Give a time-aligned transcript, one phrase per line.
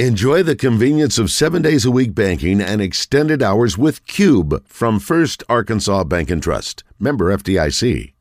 [0.00, 4.98] Enjoy the convenience of seven days a week banking and extended hours with Cube from
[4.98, 6.82] First Arkansas Bank and Trust.
[6.98, 8.12] Member FDIC.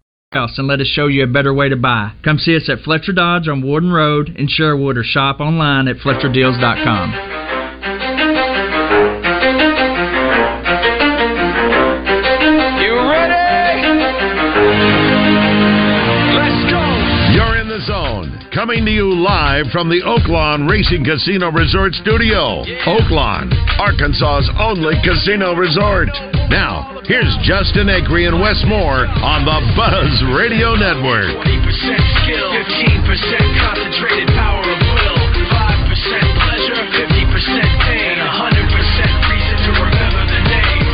[0.59, 2.11] and let us show you a better way to buy.
[2.23, 5.97] Come see us at Fletcher Dodge on Warden Road in Sherwood or shop online at
[5.97, 7.42] FletcherDeals.com.
[18.53, 22.61] Coming to you live from the Oaklawn Racing Casino Resort Studio.
[22.85, 23.49] Oaklawn,
[23.81, 26.13] Arkansas's only casino resort.
[26.53, 31.33] Now, here's Justin Acree and Wes Moore on the Buzz Radio Network.
[31.33, 31.49] 20%
[32.21, 32.45] skill,
[33.09, 33.09] 15%
[33.57, 35.17] concentrated power of will,
[35.49, 37.09] 5% pleasure, 50%
[37.89, 40.85] pain, 100% reason to remember the name.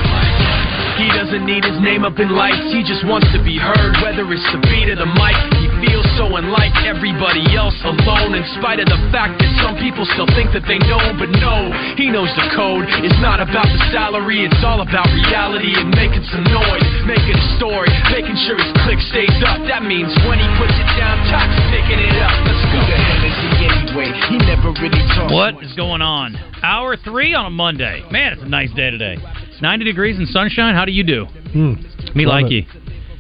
[0.96, 4.24] He doesn't need his name up in lights, he just wants to be heard, whether
[4.32, 8.88] it's the beat of the mic feels so unlike everybody else alone in spite of
[8.88, 12.48] the fact that some people still think that they know but no he knows the
[12.56, 12.86] code.
[13.04, 17.46] It's not about the salary it's all about reality and making some noise making a
[17.56, 19.64] story making sure his click stays up.
[19.68, 22.36] That means when he puts it down top's picking it up.
[22.44, 22.80] Let's go.
[22.84, 24.10] The hell is he anyway?
[24.28, 26.36] He never really talks what is going on?
[26.62, 28.04] Hour three on a monday.
[28.12, 29.18] Man it's a nice day today.
[29.62, 30.76] 90 degrees and sunshine.
[30.76, 31.26] How do you do?
[31.56, 32.52] Mm, me like it.
[32.52, 32.64] you.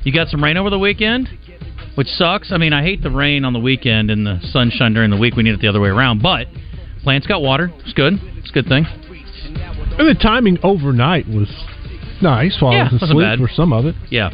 [0.03, 1.27] You got some rain over the weekend
[1.99, 2.53] which sucks.
[2.53, 5.35] I mean, I hate the rain on the weekend and the sunshine during the week.
[5.35, 6.21] We need it the other way around.
[6.21, 6.47] But
[7.03, 7.73] plants got water.
[7.79, 8.13] It's good.
[8.37, 8.85] It's a good thing.
[8.85, 11.51] And the timing overnight was
[12.21, 13.95] nice while yeah, I was asleep for some of it.
[14.09, 14.29] Yeah.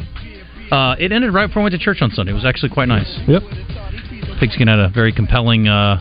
[0.70, 2.30] Uh, it ended right before I went to church on Sunday.
[2.30, 3.12] It was actually quite nice.
[3.26, 3.42] Yep.
[4.38, 6.00] Pigskin had a very compelling uh,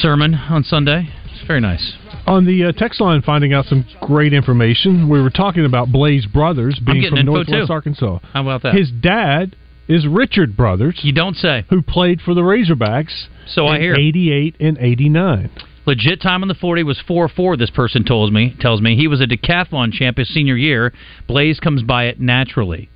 [0.00, 1.06] sermon on Sunday.
[1.34, 1.98] It's very nice.
[2.26, 5.10] On the uh, text line, finding out some great information.
[5.10, 7.72] We were talking about Blaze Brothers being from Northwest too.
[7.74, 8.20] Arkansas.
[8.32, 8.74] How about that?
[8.74, 9.54] His dad
[9.88, 11.00] is Richard Brothers.
[11.02, 11.64] You don't say.
[11.70, 13.26] Who played for the Razorbacks?
[13.46, 13.94] So I hear.
[13.94, 15.50] 88 and 89.
[15.84, 18.54] Legit time on the 40 was 4-4, this person tells me.
[18.60, 18.96] tells me.
[18.96, 20.92] He was a decathlon champ his senior year.
[21.26, 22.88] Blaze comes by it naturally.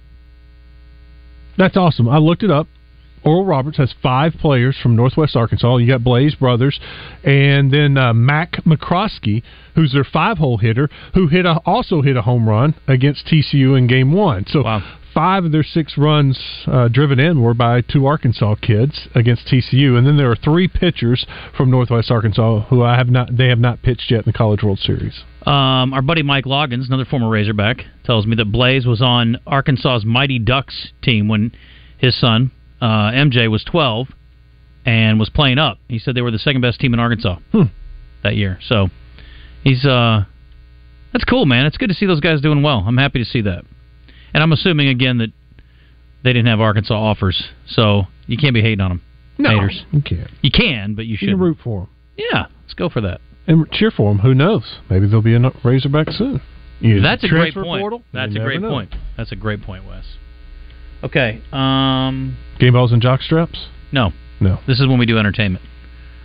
[1.58, 2.08] That's awesome.
[2.08, 2.68] I looked it up.
[3.24, 5.78] Oral Roberts has five players from Northwest Arkansas.
[5.78, 6.78] You got Blaze Brothers,
[7.24, 9.42] and then uh, Mac McCroskey,
[9.74, 13.88] who's their five-hole hitter, who hit a, also hit a home run against TCU in
[13.88, 14.44] Game One.
[14.46, 19.08] So wow five of their six runs uh, driven in were by two Arkansas kids
[19.14, 23.34] against TCU, and then there are three pitchers from Northwest Arkansas who I have not
[23.34, 25.24] they have not pitched yet in the College World Series.
[25.46, 30.04] Um, our buddy Mike Loggins, another former Razorback, tells me that Blaze was on Arkansas's
[30.04, 31.52] Mighty Ducks team when
[31.96, 32.50] his son
[32.82, 34.08] uh, MJ was 12
[34.84, 35.78] and was playing up.
[35.88, 37.62] He said they were the second best team in Arkansas hmm.
[38.22, 38.58] that year.
[38.68, 38.88] So
[39.64, 40.24] he's uh,
[41.14, 41.64] that's cool, man.
[41.64, 42.84] It's good to see those guys doing well.
[42.86, 43.64] I'm happy to see that.
[44.34, 45.32] And I'm assuming again that
[46.24, 49.02] they didn't have Arkansas offers, so you can't be hating on them.
[49.38, 49.84] No, haters.
[49.92, 50.30] you can't.
[50.42, 51.28] You can, but you should.
[51.28, 51.88] You root for them.
[52.16, 54.20] Yeah, let's go for that and cheer for them.
[54.20, 54.64] Who knows?
[54.90, 56.40] Maybe they'll be a Razorback soon.
[56.80, 57.80] You That's a great point.
[57.80, 58.68] Portal, That's a great know.
[58.70, 58.94] point.
[59.16, 60.04] That's a great point, Wes.
[61.02, 61.40] Okay.
[61.52, 63.66] Um, Game balls and jock straps?
[63.92, 64.12] No.
[64.40, 64.58] No.
[64.66, 65.64] This is when we do entertainment.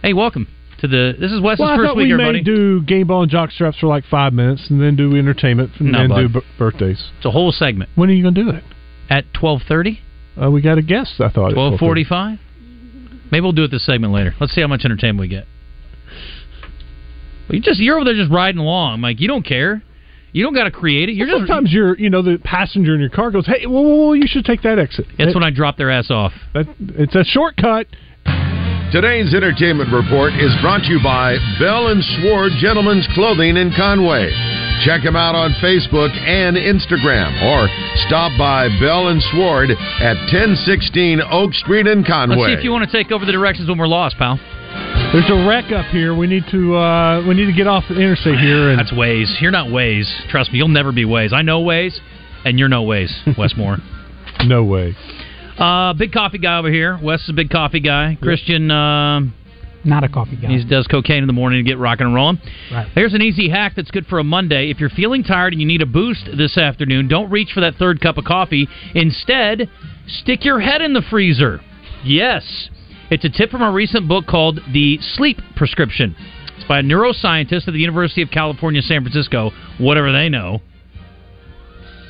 [0.02, 0.48] Hey, welcome
[0.82, 1.14] to the.
[1.20, 2.40] This is Wes's well, first week, we everybody.
[2.40, 5.72] may do game ball and jock straps for like five minutes, and then do entertainment,
[5.80, 6.22] and no, then bud.
[6.22, 7.12] do b- birthdays.
[7.18, 7.90] It's a whole segment.
[7.96, 8.64] When are you going to do it?
[9.10, 10.02] At twelve thirty.
[10.42, 11.16] Uh, we got a guest.
[11.20, 12.40] I thought twelve forty-five.
[13.32, 14.34] Maybe we'll do it this segment later.
[14.40, 15.46] Let's see how much entertainment we get.
[17.48, 19.20] Well, you just you're over there just riding along, Mike.
[19.20, 19.82] You don't care.
[20.34, 21.16] You don't got to create it.
[21.16, 24.08] You're well, just sometimes you're you know the passenger in your car goes, hey, well,
[24.08, 25.06] well you should take that exit.
[25.18, 26.32] That's when I drop their ass off.
[26.54, 27.88] That, it's a shortcut.
[28.92, 34.28] Today's entertainment report is brought to you by Bell and Sword Gentlemen's Clothing in Conway.
[34.84, 37.72] Check them out on Facebook and Instagram or
[38.04, 42.36] stop by Bell and Sword at 1016 Oak Street in Conway.
[42.36, 44.36] Let's see if you want to take over the directions when we're lost, pal.
[45.16, 46.14] There's a wreck up here.
[46.14, 48.72] We need to uh, we need to get off the interstate here.
[48.72, 49.40] And That's Waze.
[49.40, 50.12] You're not Waze.
[50.28, 51.32] Trust me, you'll never be Waze.
[51.32, 51.96] I know Waze,
[52.44, 53.78] and you're no Waze, Westmore.
[54.44, 54.96] no way.
[55.58, 57.00] Uh, big coffee guy over here.
[57.02, 58.18] Wes is a big coffee guy.
[58.22, 58.72] Christian.
[58.72, 59.22] Uh,
[59.84, 60.50] not a coffee guy.
[60.50, 62.40] He does cocaine in the morning to get rocking and rolling.
[62.72, 62.88] Right.
[62.94, 64.70] Here's an easy hack that's good for a Monday.
[64.70, 67.76] If you're feeling tired and you need a boost this afternoon, don't reach for that
[67.76, 68.68] third cup of coffee.
[68.94, 69.70] Instead,
[70.08, 71.62] stick your head in the freezer.
[72.04, 72.70] Yes.
[73.10, 76.16] It's a tip from a recent book called The Sleep Prescription.
[76.58, 80.62] It's by a neuroscientist at the University of California, San Francisco, whatever they know.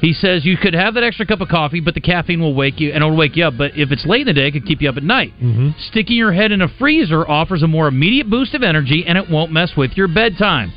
[0.02, 2.80] He says you could have that extra cup of coffee, but the caffeine will wake
[2.80, 3.54] you and it'll wake you up.
[3.58, 5.32] But if it's late in the day, it could keep you up at night.
[5.42, 5.70] Mm-hmm.
[5.92, 9.30] Sticking your head in a freezer offers a more immediate boost of energy, and it
[9.30, 10.74] won't mess with your bedtime.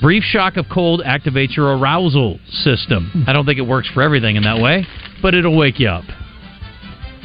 [0.00, 3.24] Brief shock of cold activates your arousal system.
[3.26, 4.86] I don't think it works for everything in that way,
[5.20, 6.04] but it'll wake you up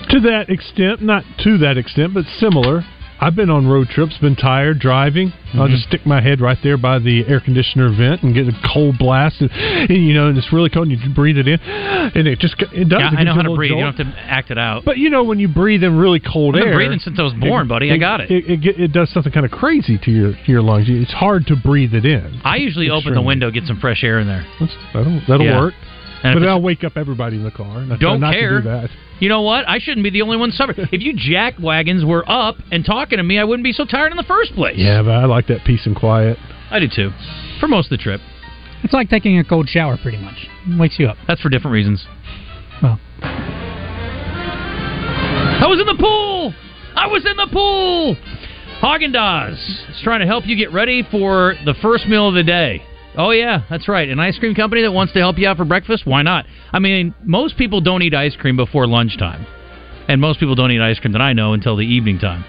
[0.10, 2.84] to that extent, not to that extent, but similar.
[3.20, 5.30] I've been on road trips, been tired driving.
[5.30, 5.62] Mm-hmm.
[5.62, 8.52] I'll just stick my head right there by the air conditioner vent and get a
[8.74, 10.88] cold blast, and, and you know, and it's really cold.
[10.90, 13.00] and You breathe it in, and it just it does.
[13.00, 13.72] Yeah, it I know how to breathe.
[13.72, 14.84] You don't have to act it out.
[14.86, 17.24] But you know, when you breathe in really cold I've been air, breathing since I
[17.24, 17.92] was born, buddy.
[17.92, 18.30] I got it.
[18.32, 20.88] It, it, it does something kind of crazy to your your lungs.
[20.90, 22.42] It's hard to breathe it in.
[22.44, 24.46] I usually open the window, get some fresh air in there.
[24.60, 25.60] That's, that'll that'll Yeah.
[25.60, 25.74] work.
[26.24, 27.78] And But it's- I'll wake up everybody in the car.
[27.80, 28.58] And I Don't not care.
[28.58, 28.90] To do that.
[29.20, 29.68] You know what?
[29.68, 30.90] I shouldn't be the only one suffering.
[30.92, 34.12] If you jack wagons were up and talking to me, I wouldn't be so tired
[34.12, 34.78] in the first place.
[34.78, 36.38] Yeah, but I like that peace and quiet.
[36.70, 37.12] I do too.
[37.60, 38.20] For most of the trip.
[38.84, 40.48] It's like taking a cold shower, pretty much.
[40.78, 41.18] Wakes you up.
[41.28, 42.06] That's for different reasons.
[42.84, 43.00] Well,
[45.58, 46.54] I was in the pool.
[46.96, 48.16] I was in the pool.
[48.82, 52.44] Haagen Dazs is trying to help you get ready for the first meal of the
[52.44, 52.84] day.
[53.18, 54.10] Oh yeah, that's right.
[54.10, 56.06] An ice cream company that wants to help you out for breakfast.
[56.06, 56.46] Why not?
[56.72, 59.46] I mean, most people don't eat ice cream before lunchtime,
[60.08, 62.44] and most people don't eat ice cream that I know until the evening time.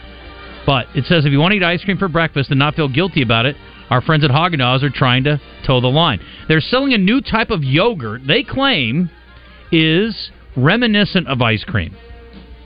[0.67, 2.89] But it says if you want to eat ice cream for breakfast and not feel
[2.89, 3.57] guilty about it,
[3.89, 6.21] our friends at Haagen Dazs are trying to toe the line.
[6.49, 9.11] They're selling a new type of yogurt they claim
[9.71, 11.95] is reminiscent of ice cream.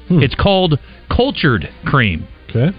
[0.09, 0.23] Hmm.
[0.23, 0.79] It's called
[1.15, 2.27] cultured cream.
[2.49, 2.77] Okay.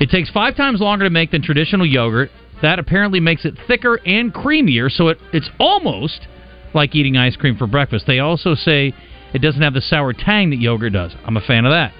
[0.00, 2.30] It takes five times longer to make than traditional yogurt.
[2.62, 6.26] That apparently makes it thicker and creamier, so it, it's almost
[6.74, 8.06] like eating ice cream for breakfast.
[8.06, 8.94] They also say
[9.34, 11.12] it doesn't have the sour tang that yogurt does.
[11.24, 11.92] I'm a fan of that.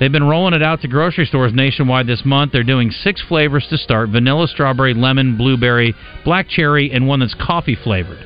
[0.00, 2.52] They've been rolling it out to grocery stores nationwide this month.
[2.52, 5.94] They're doing six flavors to start vanilla, strawberry, lemon, blueberry,
[6.24, 8.18] black cherry, and one that's coffee flavored.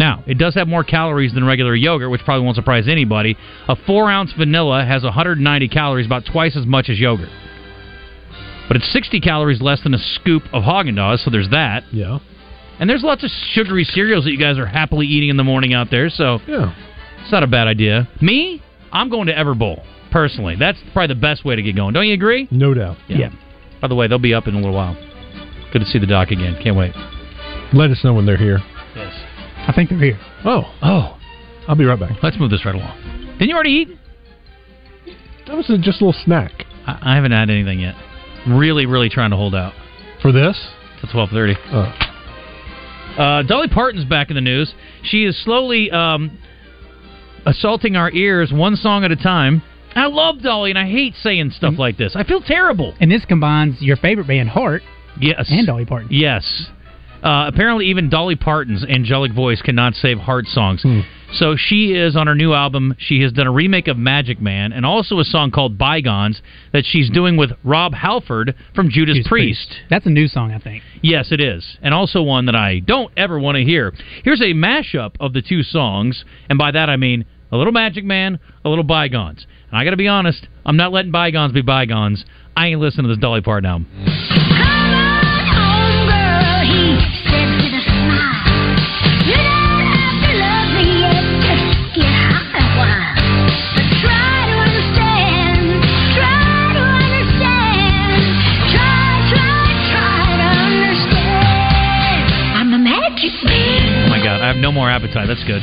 [0.00, 3.36] Now, it does have more calories than regular yogurt, which probably won't surprise anybody.
[3.68, 7.28] A four ounce vanilla has 190 calories, about twice as much as yogurt.
[8.70, 11.82] But it's 60 calories less than a scoop of Haagen Dazs, so there's that.
[11.92, 12.20] Yeah.
[12.78, 15.74] And there's lots of sugary cereals that you guys are happily eating in the morning
[15.74, 16.72] out there, so Yeah.
[17.20, 18.06] it's not a bad idea.
[18.20, 18.62] Me,
[18.92, 19.82] I'm going to Everbowl
[20.12, 20.54] personally.
[20.56, 21.94] That's probably the best way to get going.
[21.94, 22.46] Don't you agree?
[22.52, 22.96] No doubt.
[23.08, 23.30] Yeah.
[23.80, 24.96] By the way, they'll be up in a little while.
[25.72, 26.56] Good to see the doc again.
[26.62, 26.92] Can't wait.
[27.72, 28.60] Let us know when they're here.
[28.94, 29.12] Yes.
[29.66, 30.18] I think they're here.
[30.44, 31.18] Oh, Oh,
[31.66, 32.22] I'll be right back.
[32.22, 32.96] let's move this right along.
[33.38, 33.88] Didn't you already eat?
[35.48, 36.52] That was just a little snack
[36.86, 37.94] I, I haven't had anything yet.
[38.48, 39.72] Really, really trying to hold out
[40.22, 40.56] for this.
[41.00, 41.54] till twelve thirty.
[41.72, 41.92] Oh.
[43.18, 44.72] Uh, Dolly Parton's back in the news.
[45.02, 46.38] She is slowly um,
[47.44, 49.62] assaulting our ears one song at a time.
[49.94, 52.14] I love Dolly, and I hate saying stuff like this.
[52.14, 52.94] I feel terrible.
[53.00, 54.82] And this combines your favorite band, Heart,
[55.20, 55.46] Yes.
[55.50, 56.08] and Dolly Parton.
[56.12, 56.68] Yes.
[57.22, 60.82] Uh, apparently, even Dolly Parton's angelic voice cannot save heart songs.
[60.82, 61.00] Hmm.
[61.32, 62.96] So she is on her new album.
[62.98, 66.42] She has done a remake of Magic Man and also a song called Bygones
[66.72, 67.14] that she's mm.
[67.14, 69.74] doing with Rob Halford from Judas, Judas Priest.
[69.88, 70.82] That's a new song, I think.
[71.02, 71.78] Yes, it is.
[71.82, 73.94] And also one that I don't ever want to hear.
[74.24, 78.04] Here's a mashup of the two songs, and by that I mean a little Magic
[78.04, 79.46] Man, a little Bygones.
[79.70, 82.24] And I got to be honest, I'm not letting bygones be bygones.
[82.56, 84.59] I ain't listening to this Dolly Parton album.
[104.50, 105.28] Have no more appetite.
[105.28, 105.62] That's good.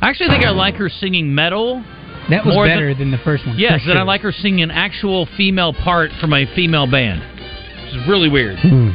[0.00, 1.84] I actually think I like her singing metal.
[2.30, 3.58] That was More than- better than, the first one.
[3.58, 7.20] Yes, for and I like her singing an actual female part from a female band.
[7.20, 8.58] Which is really weird.
[8.60, 8.90] Hmm.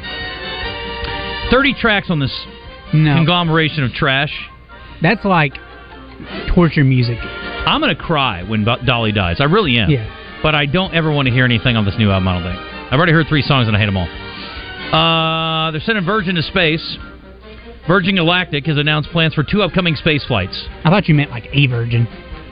[1.52, 2.34] 30 tracks on this
[2.94, 4.32] No, conglomeration of trash.
[5.02, 5.54] that's like
[6.54, 7.18] torture music.
[7.22, 9.38] I'm going to cry when Dolly dies.
[9.40, 9.90] I really am.
[9.90, 10.10] Yeah.
[10.42, 12.60] But I don't ever want to hear anything on this new album, I don't think.
[12.92, 14.08] I've already heard three songs and I hate them all.
[15.68, 16.98] Uh, they're sending Virgin to space.
[17.88, 20.68] Virgin Galactic has announced plans for two upcoming space flights.
[20.84, 22.08] I thought you meant like a virgin.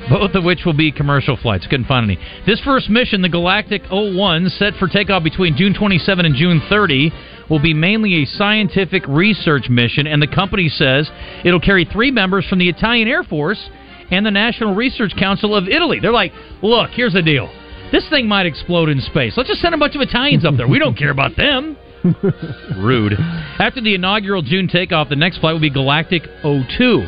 [0.10, 1.68] Both of which will be commercial flights.
[1.68, 2.20] Couldn't find any.
[2.46, 7.12] This first mission, the Galactic 01, set for takeoff between June 27 and June 30,
[7.50, 11.10] will be mainly a scientific research mission, and the company says
[11.46, 13.70] it'll carry three members from the Italian Air Force
[14.12, 16.00] and the National Research Council of Italy.
[16.00, 17.52] They're like, look, here's the deal.
[17.92, 19.34] This thing might explode in space.
[19.38, 20.68] Let's just send a bunch of Italians up there.
[20.68, 21.78] We don't care about them.
[22.78, 23.14] Rude.
[23.60, 27.08] After the inaugural June takeoff, the next flight will be Galactic 02.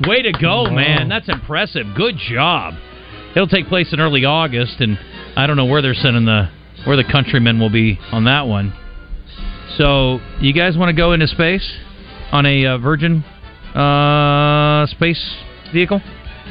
[0.00, 1.08] Way to go, man.
[1.08, 1.86] That's impressive.
[1.96, 2.74] Good job.
[3.36, 4.98] It'll take place in early August, and
[5.36, 6.50] I don't know where they're sending the
[6.84, 8.72] where the countrymen will be on that one.
[9.76, 11.70] So, you guys want to go into space?
[12.32, 13.22] on a uh, Virgin
[13.76, 15.36] uh, space
[15.72, 16.00] vehicle?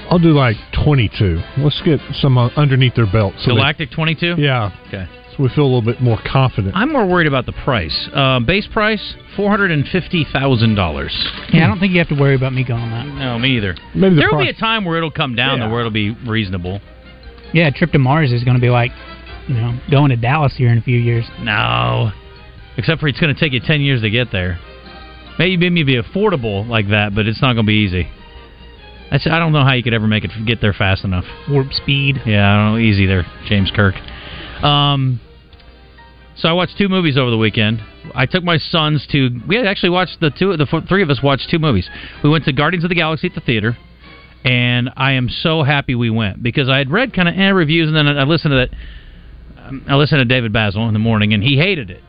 [0.10, 0.55] I'll do like
[0.86, 1.41] 22.
[1.57, 3.33] Let's get some uh, underneath their belt.
[3.39, 4.36] So they- Galactic 22?
[4.38, 4.71] yeah.
[4.88, 5.07] Okay.
[5.38, 6.75] So we feel a little bit more confident.
[6.75, 8.09] I'm more worried about the price.
[8.13, 11.13] Uh, base price four hundred and fifty thousand dollars.
[11.53, 13.05] Yeah, I don't think you have to worry about me going on that.
[13.19, 13.75] No, me either.
[13.95, 15.65] Maybe the There will be a time where it'll come down, Yeah.
[15.67, 16.81] though, where it'll be reasonable.
[17.53, 18.91] Yeah, a trip to Mars is going to be like,
[19.47, 21.25] you know, going to Dallas here in a few years.
[21.41, 22.11] No,
[22.77, 24.59] except for it's going to take you ten years to get there.
[25.39, 28.07] Maybe maybe be affordable like that, but it's not going to be easy.
[29.09, 31.25] That's, I don't know how you could ever make it get there fast enough.
[31.50, 32.21] Warp speed.
[32.25, 32.77] Yeah, I don't know.
[32.79, 33.95] Easy there, James Kirk.
[34.63, 35.19] Um,
[36.37, 37.81] so I watched two movies over the weekend.
[38.15, 39.29] I took my sons to.
[39.47, 40.55] We had actually watched the two.
[40.57, 41.89] The three of us watched two movies.
[42.23, 43.77] We went to Guardians of the Galaxy at the theater,
[44.43, 47.87] and I am so happy we went because I had read kind of eh, reviews,
[47.87, 49.67] and then I listened to that.
[49.67, 52.01] um, I listened to David Bazzel in the morning, and he hated it.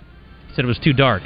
[0.48, 1.22] He said it was too dark.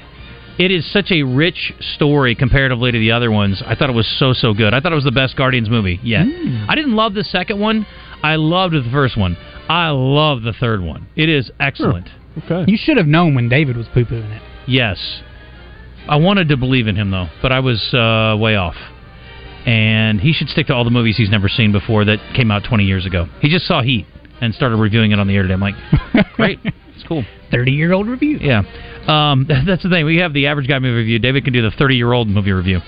[0.59, 3.62] It is such a rich story comparatively to the other ones.
[3.64, 4.73] I thought it was so so good.
[4.73, 6.23] I thought it was the best Guardians movie yet.
[6.68, 7.87] I didn't love the second one.
[8.23, 9.37] I loved the first one.
[9.69, 11.09] I love the third one.
[11.17, 12.09] It is excellent.
[12.45, 12.71] okay.
[12.71, 14.43] You should have known when David was poo pooing it.
[14.67, 15.23] Yes.
[16.09, 18.77] I wanted to believe in him though, but I was uh, way off.
[19.67, 22.63] And he should stick to all the movies he's never seen before that came out
[22.63, 23.27] 20 years ago.
[23.41, 24.07] He just saw Heat
[24.41, 25.55] and started reviewing it on the air today.
[25.55, 25.75] I'm like,
[26.35, 27.25] great, it's cool.
[27.51, 28.39] 30 year old review.
[28.41, 28.63] Yeah,
[29.09, 30.05] um, that's the thing.
[30.05, 31.19] We have the average guy movie review.
[31.19, 32.79] David can do the 30 year old movie review.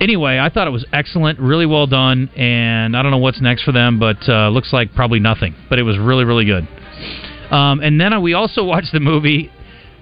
[0.00, 3.64] Anyway, I thought it was excellent, really well done, and I don't know what's next
[3.64, 5.54] for them, but uh, looks like probably nothing.
[5.68, 6.66] But it was really, really good.
[7.52, 9.52] Um, and then we also watched the movie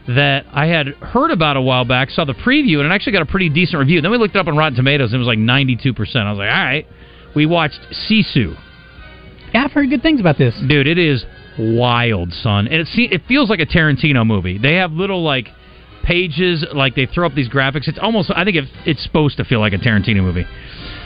[0.06, 3.22] that I had heard about a while back, saw the preview, and it actually got
[3.22, 4.00] a pretty decent review.
[4.00, 6.16] Then we looked it up on Rotten Tomatoes, and it was like 92%.
[6.16, 6.86] I was like, all right.
[7.34, 8.56] We watched Sisu.
[9.52, 10.54] Yeah, I've heard good things about this.
[10.66, 11.24] Dude, it is
[11.58, 12.68] wild, son.
[12.68, 14.58] And it se- it feels like a Tarantino movie.
[14.58, 15.48] They have little like
[16.08, 17.86] pages, like they throw up these graphics.
[17.86, 20.46] It's almost I think it, it's supposed to feel like a Tarantino movie.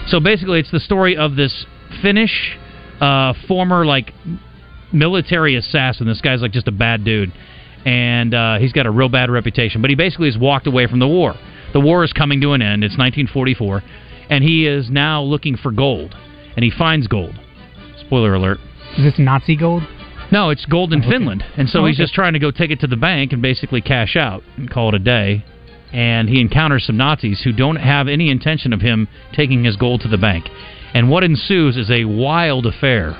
[0.06, 1.66] So basically, it's the story of this
[2.00, 2.56] Finnish
[3.00, 4.12] uh, former like
[4.92, 6.06] military assassin.
[6.06, 7.32] This guy's like just a bad dude,
[7.84, 9.82] and uh, he's got a real bad reputation.
[9.82, 11.34] But he basically has walked away from the war.
[11.72, 12.84] The war is coming to an end.
[12.84, 13.82] It's 1944,
[14.30, 16.14] and he is now looking for gold,
[16.54, 17.34] and he finds gold.
[18.06, 18.58] Spoiler alert.
[18.96, 19.82] Is this Nazi gold?
[20.32, 21.10] No, it's gold in Okay.
[21.10, 23.42] Finland, and so Oh, he's just trying to go take it to the bank and
[23.42, 25.44] basically cash out and call it a day.
[25.92, 30.00] And he encounters some Nazis who don't have any intention of him taking his gold
[30.00, 30.48] to the bank.
[30.94, 33.14] And what ensues is a wild affair.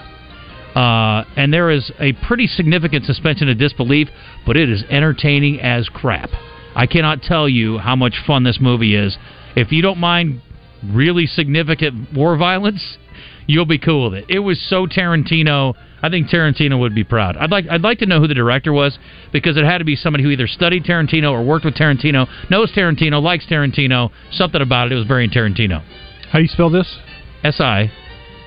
[0.74, 4.08] Uh, and there is a pretty significant suspension of disbelief,
[4.46, 6.30] but it is entertaining as crap.
[6.74, 9.18] I cannot tell you how much fun this movie is.
[9.54, 10.40] If you don't mind
[10.82, 12.96] really significant war violence,
[13.46, 14.24] you'll be cool with it.
[14.30, 15.74] It was so Tarantino.
[16.02, 17.36] I think Tarantino would be proud.
[17.36, 18.98] I'd like I'd like to know who the director was
[19.32, 22.72] because it had to be somebody who either studied Tarantino or worked with Tarantino, knows
[22.72, 24.10] Tarantino, likes Tarantino.
[24.32, 24.92] Something about it.
[24.92, 25.82] It was very Tarantino.
[26.30, 26.98] How do you spell this?
[27.44, 27.90] S I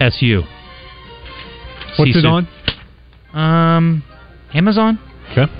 [0.01, 0.43] S U.
[1.97, 2.45] What's it Sisu.
[3.33, 3.39] on?
[3.39, 4.03] Um,
[4.53, 4.99] Amazon
[5.31, 5.51] Okay.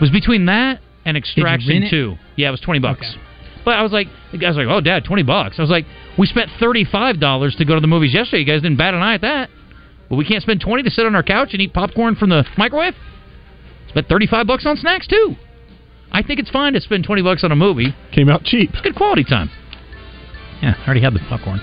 [0.00, 1.90] was between that and Extraction it?
[1.90, 2.16] Two.
[2.36, 3.08] Yeah, it was twenty bucks.
[3.10, 3.20] Okay.
[3.64, 5.86] But I was like, the guy's like, "Oh, Dad, twenty bucks." I was like,
[6.18, 8.40] "We spent thirty-five dollars to go to the movies yesterday.
[8.40, 9.50] You guys didn't bat an eye at that.
[10.12, 12.44] Well, we can't spend twenty to sit on our couch and eat popcorn from the
[12.58, 12.92] microwave.
[13.88, 15.36] Spent thirty-five bucks on snacks too.
[16.12, 17.94] I think it's fine to spend twenty bucks on a movie.
[18.12, 18.68] Came out cheap.
[18.74, 19.48] It's good quality time.
[20.60, 21.60] Yeah, I already had the popcorn.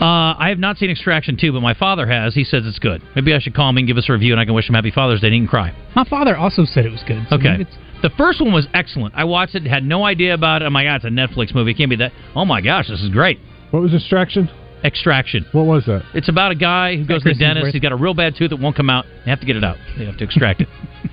[0.00, 2.32] Uh, I have not seen Extraction 2, but my father has.
[2.34, 3.02] He says it's good.
[3.16, 4.74] Maybe I should call him and give us a review, and I can wish him
[4.76, 5.74] Happy Father's Day and he can cry.
[5.96, 7.26] My father also said it was good.
[7.28, 7.54] so Okay.
[7.62, 9.14] it's- The first one was excellent.
[9.16, 10.66] I watched it, had no idea about it.
[10.66, 11.72] Oh my god, it's a Netflix movie.
[11.72, 12.12] It can't be that.
[12.36, 13.40] Oh my gosh, this is great.
[13.72, 14.48] What was Distraction?
[14.84, 15.44] Extraction.
[15.52, 16.02] What was that?
[16.14, 17.66] It's about a guy who goes to the Chris dentist.
[17.66, 17.72] Hemsworth.
[17.72, 19.06] He's got a real bad tooth that won't come out.
[19.24, 19.76] They have to get it out.
[19.98, 20.68] They have to extract it.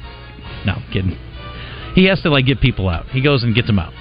[0.65, 1.17] no, I'm kidding.
[1.95, 3.05] He has to like get people out.
[3.07, 3.93] He goes and gets them out.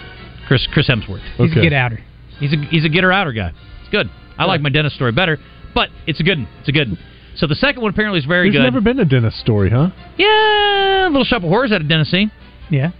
[0.46, 1.22] Chris Chris Hemsworth.
[1.38, 1.60] He's Okay.
[1.60, 2.00] a get outer.
[2.38, 3.52] He's a he's a getter outer guy.
[3.80, 4.10] It's good.
[4.36, 5.38] I like my dentist story better,
[5.74, 6.48] but it's a good one.
[6.60, 6.88] It's a good.
[6.90, 6.98] one.
[7.36, 8.62] So the second one apparently is very There's good.
[8.64, 9.90] never been a dentist story, huh?
[10.18, 12.30] yeah, Little Shop of Horrors had a dentist scene.
[12.70, 12.90] Yeah.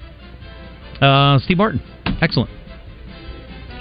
[1.01, 1.81] Uh, Steve Martin,
[2.23, 2.51] excellent.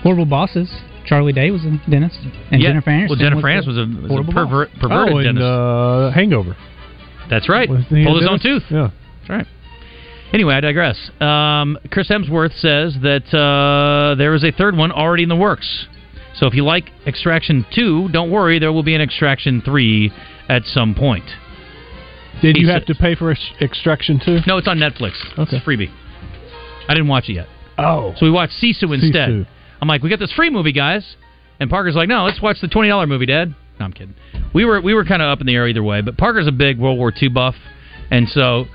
[0.01, 0.69] Horrible bosses.
[1.05, 2.17] Charlie Day was a dentist,
[2.51, 2.69] and yeah.
[2.69, 3.09] Jennifer Aniston.
[3.09, 5.43] Well, Jennifer was Aniston was the a, was a horrible pervert, perverted oh, and dentist.
[5.43, 6.57] uh, Hangover.
[7.29, 7.69] That's right.
[7.69, 8.63] Wasn't he a Pulled his own tooth.
[8.69, 8.89] Yeah.
[9.19, 9.47] That's right.
[10.33, 10.97] Anyway, I digress.
[11.21, 15.87] Um, Chris Hemsworth says that uh, there is a third one already in the works.
[16.35, 20.11] So if you like Extraction 2, don't worry, there will be an Extraction 3
[20.49, 21.25] at some point.
[22.41, 24.39] Did He you have to pay for Extraction 2?
[24.47, 25.21] No, it's on Netflix.
[25.33, 25.43] Okay.
[25.43, 25.93] It's a freebie.
[26.89, 27.47] I didn't watch it yet.
[27.77, 28.13] Oh.
[28.17, 29.29] So we watched Sisu instead.
[29.29, 29.47] Sisu.
[29.83, 31.17] I'm like, we got this free movie, guys.
[31.59, 33.53] And Parker's like, no, let's watch the twenty dollar movie, Dad.
[33.81, 34.15] No, I'm kidding.
[34.53, 36.53] We were we were kind of up in the air either way, but Parker's a
[36.53, 37.55] big World War II buff,
[38.09, 38.67] and so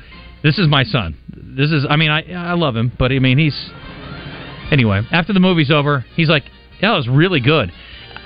[0.42, 1.16] this is my son.
[1.34, 3.70] This is, I mean, I I love him, but I mean, he's
[4.70, 5.00] anyway.
[5.10, 6.44] After the movie's over, he's like,
[6.82, 7.72] it was really good.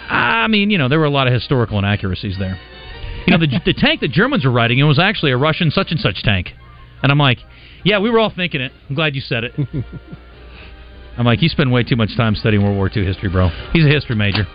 [0.08, 2.58] I mean, you know, there were a lot of historical inaccuracies there.
[3.28, 5.92] You know, the, the tank the Germans were riding in was actually a Russian such
[5.92, 6.48] and such tank.
[7.00, 7.38] And I'm like,
[7.84, 8.72] yeah, we were all thinking it.
[8.88, 9.52] I'm glad you said it.
[11.18, 13.48] I'm like, you spend way too much time studying World War II history, bro.
[13.72, 14.46] He's a history major.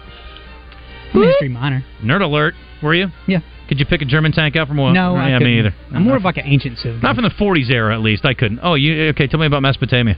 [1.14, 1.84] I'm a history minor.
[2.04, 2.54] Nerd alert.
[2.84, 3.08] Were you?
[3.28, 3.40] Yeah.
[3.70, 4.94] Could you pick a German tank out from what?
[4.94, 5.54] No, I yeah, me couldn't.
[5.60, 5.76] either.
[5.94, 7.02] I'm more of like an ancient civ.
[7.04, 8.26] Not from the 40s era, at least.
[8.26, 8.60] I couldn't.
[8.64, 9.28] Oh, you okay?
[9.28, 10.16] Tell me about Mesopotamia.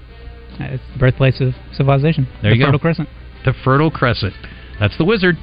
[0.59, 2.27] Uh, It's the birthplace of civilization.
[2.41, 2.67] There the you go.
[2.67, 3.09] Fertile Crescent.
[3.45, 4.33] The Fertile Crescent.
[4.79, 5.35] That's the wizard.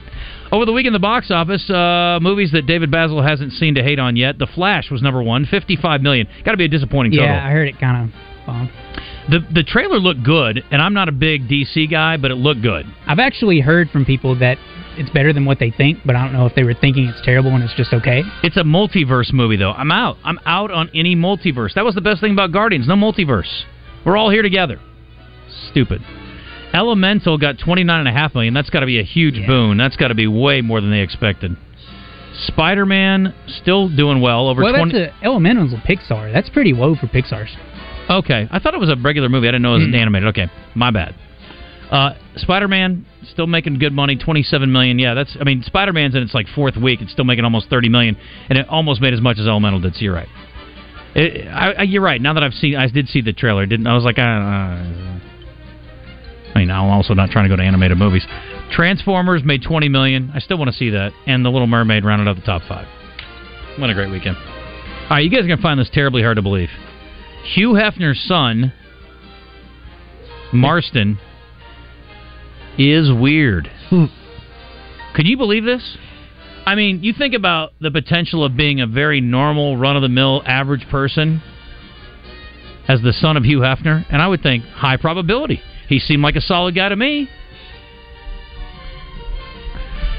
[0.52, 3.82] Over the week in the box office, uh, movies that David Bazzel hasn't seen to
[3.82, 4.38] hate on yet.
[4.38, 6.26] The Flash was number one, 55 million.
[6.44, 7.26] Got to be a disappointing total.
[7.26, 8.10] Yeah, I heard it kind
[8.48, 8.68] of.
[9.28, 12.62] The the trailer looked good, and I'm not a big DC guy, but it looked
[12.62, 12.86] good.
[13.06, 14.56] I've actually heard from people that
[14.96, 17.20] it's better than what they think, but I don't know if they were thinking it's
[17.24, 18.22] terrible and it's just okay.
[18.42, 19.72] It's a multiverse movie, though.
[19.72, 20.16] I'm out.
[20.24, 21.74] I'm out on any multiverse.
[21.74, 22.86] That was the best thing about Guardians.
[22.88, 23.64] No multiverse.
[24.04, 24.80] We're all here together.
[25.70, 26.02] Stupid.
[26.72, 28.54] Elemental got 29.5 million.
[28.54, 29.46] That's got to be a huge Yeah.
[29.46, 29.76] boon.
[29.76, 31.56] That's got to be way more than they expected.
[32.48, 36.32] Spider-Man still doing well over well, 20 that's a, Elemental's a Pixar.
[36.32, 37.50] That's pretty low for Pixar's.
[38.08, 39.48] Okay, I thought it was a regular movie.
[39.48, 39.94] I didn't know it was Mm.
[40.00, 40.28] animated.
[40.28, 41.14] Okay, my bad.
[41.90, 44.98] Uh, Spider-Man still making good money, twenty-seven million.
[44.98, 45.36] Yeah, that's.
[45.40, 47.00] I mean, Spider-Man's in its like fourth week.
[47.02, 48.16] It's still making almost thirty million,
[48.48, 49.94] and it almost made as much as Elemental did.
[49.94, 50.28] So you're right.
[51.14, 52.20] It, I, I, you're right.
[52.20, 53.66] Now that I've seen, I did see the trailer.
[53.66, 54.84] Didn't I was like, uh, uh,
[56.54, 58.26] I mean, I'm also not trying to go to animated movies.
[58.72, 60.30] Transformers made twenty million.
[60.34, 62.86] I still want to see that, and The Little Mermaid rounded out the top five.
[63.78, 64.36] What a great weekend!
[64.36, 66.70] All right, you guys are gonna find this terribly hard to believe.
[67.54, 68.72] Hugh Hefner's son,
[70.52, 71.18] Marston,
[72.78, 73.70] is weird.
[73.88, 74.06] Hmm.
[75.14, 75.96] Could you believe this?
[76.66, 80.08] I mean, you think about the potential of being a very normal, run of the
[80.08, 81.40] mill, average person
[82.88, 85.60] as the son of Hugh Hefner, and I would think high probability.
[85.88, 87.28] He seemed like a solid guy to me.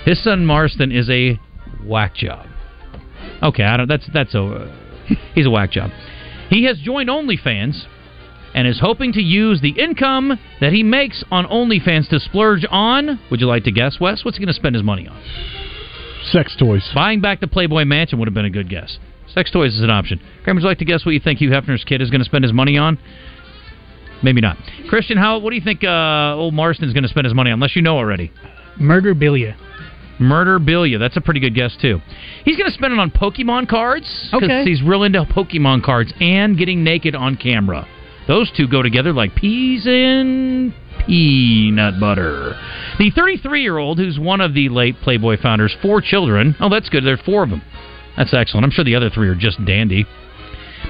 [0.05, 1.37] His son Marston is a
[1.85, 2.47] whack job.
[3.43, 3.87] Okay, I don't.
[3.87, 4.73] That's that's a.
[5.35, 5.91] He's a whack job.
[6.49, 7.85] He has joined OnlyFans
[8.53, 13.19] and is hoping to use the income that he makes on OnlyFans to splurge on.
[13.29, 14.23] Would you like to guess, Wes?
[14.23, 15.21] What's he going to spend his money on?
[16.31, 16.89] Sex toys.
[16.95, 18.97] Buying back the Playboy Mansion would have been a good guess.
[19.33, 20.19] Sex toys is an option.
[20.43, 22.25] Graham, would you like to guess what you think Hugh Hefner's kid is going to
[22.25, 22.97] spend his money on?
[24.23, 24.57] Maybe not.
[24.89, 25.37] Christian, how?
[25.37, 27.55] What do you think uh, old Marston's going to spend his money on?
[27.55, 28.31] Unless you know already.
[28.79, 29.55] Murderbilia.
[30.19, 30.97] Murder Bilia.
[30.99, 31.99] That's a pretty good guess too.
[32.45, 34.63] He's going to spend it on Pokemon cards because Okay.
[34.65, 37.87] he's real into Pokemon cards and getting naked on camera.
[38.27, 40.73] Those two go together like peas and
[41.05, 42.55] peanut butter.
[42.99, 46.55] The 33-year-old, who's one of the late Playboy founders' four children.
[46.59, 47.05] Oh, that's good.
[47.05, 47.61] There are four of them.
[48.17, 48.65] That's excellent.
[48.65, 50.05] I'm sure the other three are just dandy.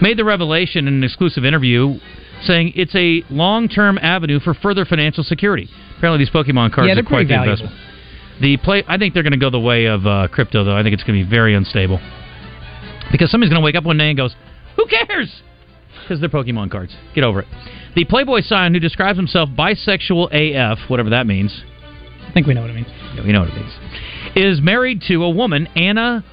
[0.02, 2.00] Made the revelation in an exclusive interview,
[2.44, 5.70] saying it's a long-term avenue for further financial security.
[5.98, 7.64] Apparently, these Pokemon cards Yeah, are quite the valuable.
[7.66, 7.76] investment.
[8.42, 10.76] The play, I think they're going to go the way of uh, crypto, though.
[10.76, 12.00] I think it's going to be very unstable
[13.12, 14.36] because somebody's going to wake up one day and goes,
[14.76, 15.42] "Who cares?"
[16.04, 16.96] Because they're Pokemon cards.
[17.16, 17.48] Get over it.
[17.96, 21.64] The Playboy sign, who describes himself bisexual AF, whatever that means,
[22.28, 22.88] I think we know what it means.
[23.16, 23.74] yeah, we know what it means,
[24.36, 26.24] is married to a woman, Anna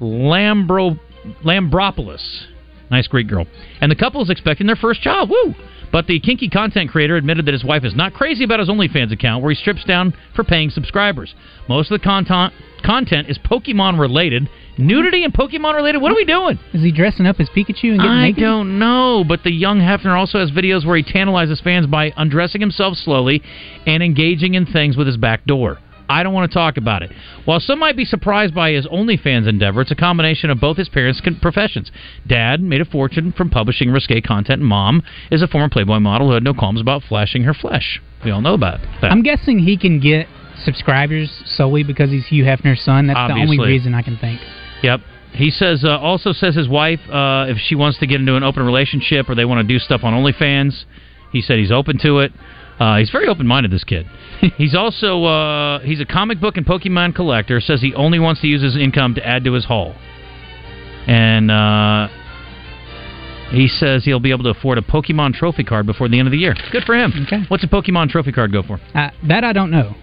[0.00, 0.98] Lambro
[1.44, 2.46] Lambropoulos.
[2.90, 3.46] Nice Greek girl.
[3.80, 5.30] And the couple is expecting their first child.
[5.30, 5.54] Woo!
[5.92, 9.12] But the kinky content creator admitted that his wife is not crazy about his OnlyFans
[9.12, 11.34] account, where he strips down for paying subscribers.
[11.68, 14.48] Most of the content content is Pokemon related.
[14.78, 16.00] Nudity and Pokemon related.
[16.00, 16.58] What are we doing?
[16.72, 18.44] Is he dressing up as Pikachu and getting I naked?
[18.44, 22.12] I don't know, but the young Hefner also has videos where he tantalizes fans by
[22.16, 23.42] undressing himself slowly
[23.86, 25.78] and engaging in things with his back door.
[26.10, 27.12] I don't want to talk about it.
[27.44, 30.88] While some might be surprised by his OnlyFans endeavor, it's a combination of both his
[30.88, 31.92] parents' professions.
[32.26, 36.26] Dad made a fortune from publishing risque content, and mom is a former Playboy model
[36.26, 38.00] who had no qualms about flashing her flesh.
[38.24, 39.12] We all know about that.
[39.12, 40.26] I'm guessing he can get
[40.64, 43.06] subscribers solely because he's Hugh Hefner's son.
[43.06, 44.40] That's the only reason I can think.
[44.82, 45.00] Yep.
[45.32, 48.42] He says uh, also says his wife uh, if she wants to get into an
[48.42, 50.84] open relationship or they want to do stuff on OnlyFans,
[51.30, 52.32] he said he's open to it.
[52.80, 53.70] Uh, he's very open minded.
[53.70, 54.06] This kid.
[54.56, 57.60] He's also uh, he's a comic book and Pokemon collector.
[57.60, 59.94] Says he only wants to use his income to add to his haul,
[61.06, 62.08] and uh,
[63.50, 66.32] he says he'll be able to afford a Pokemon trophy card before the end of
[66.32, 66.54] the year.
[66.72, 67.12] Good for him.
[67.26, 67.44] Okay.
[67.48, 68.80] What's a Pokemon trophy card go for?
[68.94, 69.94] Uh, that I don't know.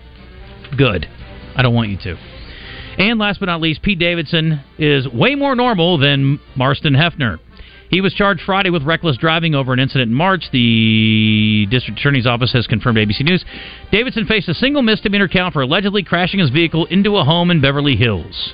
[0.77, 1.07] Good.
[1.55, 2.17] I don't want you to.
[2.97, 7.37] And last but not least, Pete Davidson is way more normal than Marston Hefner.
[7.89, 10.43] He was charged Friday with reckless driving over an incident in March.
[10.51, 13.45] The district attorney's office has confirmed ABC News.
[13.91, 17.61] Davidson faced a single misdemeanor count for allegedly crashing his vehicle into a home in
[17.61, 18.53] Beverly Hills.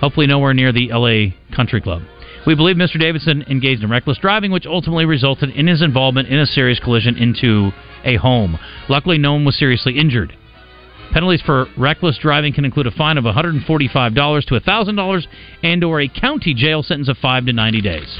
[0.00, 2.02] Hopefully, nowhere near the LA Country Club.
[2.46, 2.98] We believe Mr.
[2.98, 7.16] Davidson engaged in reckless driving, which ultimately resulted in his involvement in a serious collision
[7.16, 7.70] into
[8.04, 8.58] a home.
[8.88, 10.36] Luckily, no one was seriously injured.
[11.12, 15.26] Penalties for reckless driving can include a fine of $145 to $1,000
[15.62, 18.18] and or a county jail sentence of 5 to 90 days.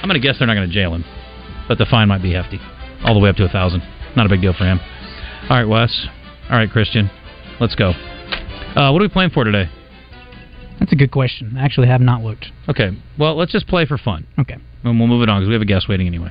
[0.00, 1.04] I'm going to guess they're not going to jail him,
[1.68, 2.60] but the fine might be hefty.
[3.04, 3.82] All the way up to 1000
[4.16, 4.78] Not a big deal for him.
[5.50, 6.06] All right, Wes.
[6.48, 7.10] All right, Christian.
[7.60, 7.90] Let's go.
[7.90, 9.68] Uh, what are we playing for today?
[10.78, 11.56] That's a good question.
[11.56, 12.46] I actually have not looked.
[12.68, 14.26] Okay, well, let's just play for fun.
[14.38, 14.56] Okay.
[14.84, 16.30] And we'll move it on because we have a guest waiting anyway.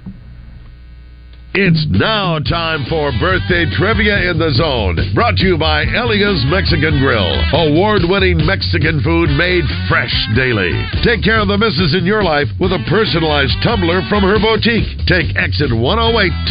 [1.52, 4.96] It's now time for birthday trivia in the zone.
[5.12, 7.28] Brought to you by Elia's Mexican Grill.
[7.52, 10.72] Award winning Mexican food made fresh daily.
[11.04, 14.88] Take care of the misses in your life with a personalized tumbler from her boutique.
[15.12, 15.84] Take exit 108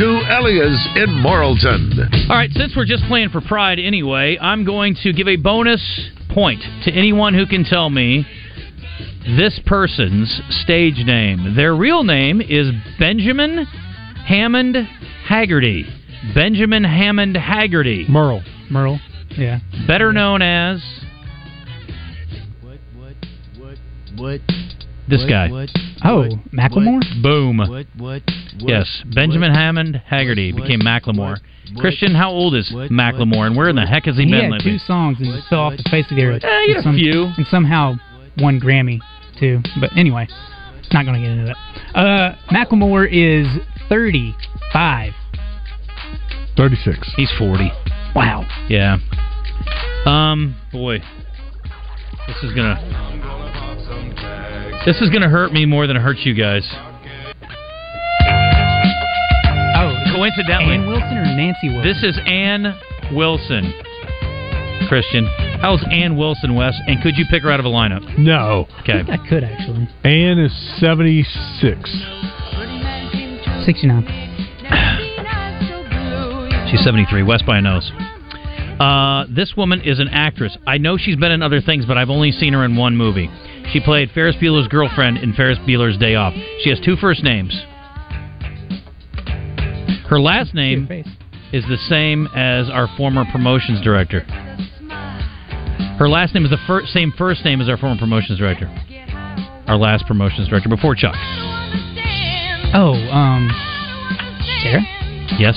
[0.04, 2.28] to Elia's in Morrilton.
[2.28, 5.80] All right, since we're just playing for pride anyway, I'm going to give a bonus
[6.28, 8.28] point to anyone who can tell me
[9.24, 10.28] this person's
[10.60, 11.56] stage name.
[11.56, 13.64] Their real name is Benjamin
[14.30, 14.76] Hammond
[15.26, 15.84] Haggerty.
[16.36, 18.06] Benjamin Hammond Haggerty.
[18.08, 18.42] Merle.
[18.70, 19.00] Merle.
[19.36, 19.58] Yeah.
[19.88, 20.80] Better known as
[24.16, 24.40] What?
[25.08, 25.48] this guy.
[26.04, 27.00] Oh, Macklemore?
[27.22, 27.58] Boom.
[27.58, 27.86] What?
[27.98, 28.22] What?
[28.58, 31.38] Yes, Benjamin Hammond Haggerty became Macklemore.
[31.78, 34.50] Christian, how old is Macklemore, and where in the heck has he, He been had
[34.52, 34.72] lately?
[34.72, 36.44] two songs and just fell off the face of the earth.
[36.44, 37.24] Eh, he had And a few.
[37.36, 37.94] And somehow
[38.38, 39.00] won Grammy,
[39.38, 39.60] too.
[39.80, 40.28] But anyway,
[40.92, 41.98] not going to get into that.
[41.98, 43.46] Uh, Macklemore is
[43.90, 45.12] 35.
[46.56, 47.12] 36.
[47.16, 47.70] He's 40.
[48.14, 48.46] Wow.
[48.68, 48.96] Yeah.
[50.06, 51.00] Um, boy.
[52.26, 52.78] This is gonna.
[54.86, 56.66] This is gonna hurt me more than it hurts you guys.
[59.76, 61.82] Oh, Coincidentally, Ann Wilson or Nancy Wilson?
[61.82, 62.74] this is Ann
[63.12, 63.72] Wilson.
[64.88, 65.26] Christian,
[65.60, 66.74] how's Ann Wilson, Wes?
[66.86, 68.18] And could you pick her out of a lineup?
[68.18, 68.66] No.
[68.80, 69.02] Okay.
[69.08, 69.88] I could actually.
[70.04, 71.90] Ann is 76.
[73.64, 74.04] 69.
[76.70, 77.22] She's 73.
[77.24, 77.90] West by a nose.
[78.80, 80.56] Uh, this woman is an actress.
[80.66, 83.28] I know she's been in other things, but I've only seen her in one movie.
[83.72, 86.32] She played Ferris Bueller's girlfriend in Ferris Bueller's Day Off.
[86.62, 87.52] She has two first names.
[90.08, 90.88] Her last name
[91.52, 94.20] is the same as our former promotions director.
[95.98, 98.66] Her last name is the fir- same first name as our former promotions director.
[99.66, 101.14] Our last promotions director before Chuck.
[102.72, 103.48] Oh, um,
[104.62, 104.82] Sarah?
[105.38, 105.56] Yes.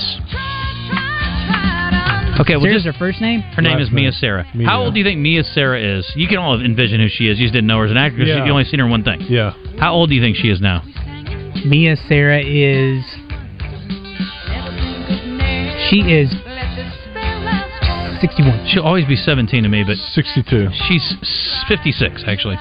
[2.40, 3.40] Okay, well, Sarah's just her first name?
[3.54, 4.10] Her name is Mia.
[4.10, 4.44] Sarah.
[4.54, 4.66] Mia.
[4.66, 6.10] How old do you think Mia Sara is?
[6.16, 7.38] You can all envision who she is.
[7.38, 8.44] You just didn't know her as an actor because Yeah.
[8.44, 9.20] you only seen her in one thing.
[9.28, 9.52] Yeah.
[9.78, 10.82] How old do you think she is now?
[11.64, 13.04] Mia Sara is.
[15.90, 16.30] She is
[18.20, 18.66] 61.
[18.68, 20.70] She'll always be 17 to me, but 62.
[20.88, 21.14] she's
[21.68, 22.56] 56 actually.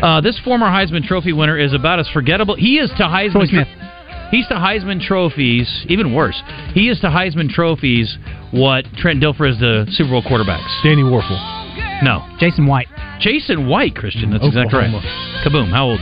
[0.00, 2.54] Uh, this former Heisman Trophy winner is about as forgettable.
[2.56, 3.32] He is to Heisman.
[3.32, 3.68] Troy Smith.
[4.32, 5.68] He's to Heisman trophies.
[5.88, 6.40] Even worse,
[6.72, 8.16] he is to Heisman trophies
[8.50, 10.66] what Trent Dilfer is to Super Bowl quarterbacks.
[10.82, 12.02] Danny Wuerffel.
[12.02, 12.88] No, Jason White.
[13.20, 14.30] Jason White, Christian.
[14.30, 14.90] That's exactly right.
[15.44, 15.70] Kaboom.
[15.70, 16.00] How old?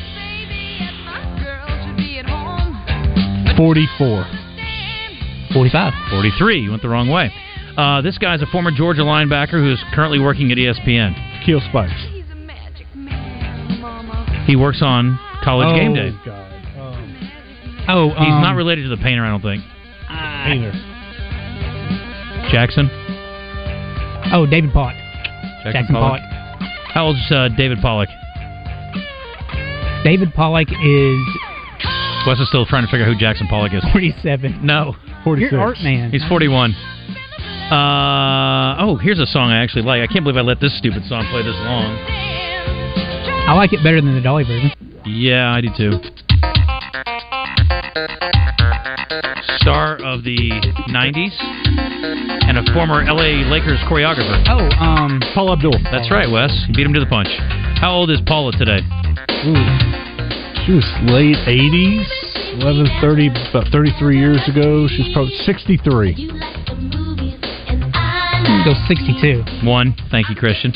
[3.57, 4.25] 44.
[5.53, 5.93] 45.
[6.11, 6.61] 43.
[6.61, 7.31] You went the wrong way.
[7.77, 11.45] Uh, this guy's a former Georgia linebacker who's currently working at ESPN.
[11.45, 11.93] Keel Spikes.
[14.47, 16.13] He works on College Game Day.
[16.25, 16.50] God.
[17.93, 19.65] Oh, He's um, not related to the painter, I don't think.
[20.47, 20.73] Painter.
[22.51, 22.89] Jackson?
[24.33, 24.97] Oh, David Pollack.
[25.65, 26.23] Jackson Pollock.
[26.95, 28.09] How old's uh, David Pollack?
[30.05, 31.19] David Pollack is
[32.27, 33.85] Wes is still trying to figure out who Jackson Pollock is.
[33.93, 34.65] 47.
[34.65, 35.53] No, 46.
[35.53, 36.11] You're art man.
[36.11, 36.73] he's 41.
[37.71, 40.03] Uh, oh, here's a song I actually like.
[40.03, 41.97] I can't believe I let this stupid song play this long.
[43.47, 44.73] I like it better than the Dolly version.
[45.07, 45.99] Yeah, I do too.
[49.61, 50.51] Star of the
[50.91, 51.35] 90s
[52.47, 54.43] and a former LA Lakers choreographer.
[54.47, 55.75] Oh, um, Paula Abdul.
[55.91, 56.51] That's right, Wes.
[56.69, 57.29] You beat him to the punch.
[57.81, 58.81] How old is Paula today?
[60.67, 62.07] She was late 80s.
[62.63, 64.87] 1130, about 33 years ago.
[64.87, 66.31] She's probably 63.
[68.47, 69.67] I'm go 62.
[69.67, 69.95] One.
[70.11, 70.73] Thank you, Christian.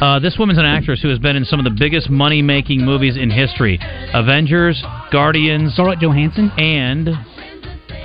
[0.00, 2.84] Uh, this woman's an actress who has been in some of the biggest money making
[2.84, 3.78] movies in history
[4.12, 7.08] Avengers, Guardians, Scarlett Johansson, and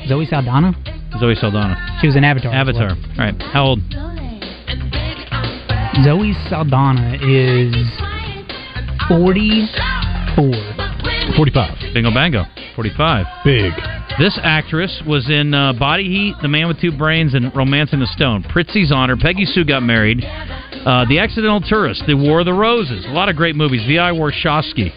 [0.07, 0.73] Zoe Saldana.
[1.19, 1.97] Zoe Saldana.
[2.01, 2.53] She was in Avatar.
[2.53, 2.95] Avatar.
[2.95, 3.11] well.
[3.11, 3.41] All right.
[3.41, 3.79] How old?
[6.03, 7.75] Zoe Saldana is
[9.07, 11.35] 44.
[11.35, 11.93] 45.
[11.93, 12.43] Bingo Bango.
[12.75, 13.25] 45.
[13.43, 13.73] Big.
[14.19, 18.07] This actress was in uh, Body Heat, The Man with Two Brains, and Romancing the
[18.07, 18.43] Stone.
[18.43, 19.15] Prizzi's Honor.
[19.17, 20.19] Peggy Sue got married.
[20.85, 22.03] Uh, the Accidental Tourist.
[22.07, 23.05] The War of the Roses.
[23.05, 23.81] A lot of great movies.
[23.87, 24.11] V.I.
[24.11, 24.91] Warshawski.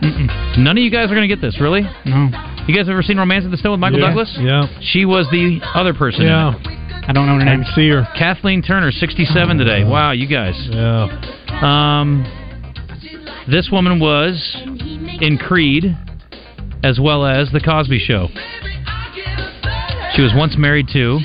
[0.00, 0.58] Mm-mm.
[0.58, 1.82] None of you guys are going to get this, really?
[2.04, 2.28] No.
[2.68, 4.06] You guys ever seen Romancing the Stone with Michael Yeah.
[4.08, 4.36] Douglas?
[4.40, 4.66] Yeah.
[4.80, 6.22] She was the other person.
[6.22, 6.54] Yeah.
[6.56, 6.78] In it.
[7.08, 7.64] I don't know her name.
[7.74, 8.06] See her.
[8.18, 9.82] Kathleen Turner, 67 today.
[9.84, 10.54] Wow, you guys.
[10.70, 11.08] Yeah.
[11.62, 12.22] Um,
[13.50, 14.56] this woman was
[15.20, 15.96] in Creed,
[16.84, 18.28] as well as The Cosby Show.
[20.14, 21.18] She was once married to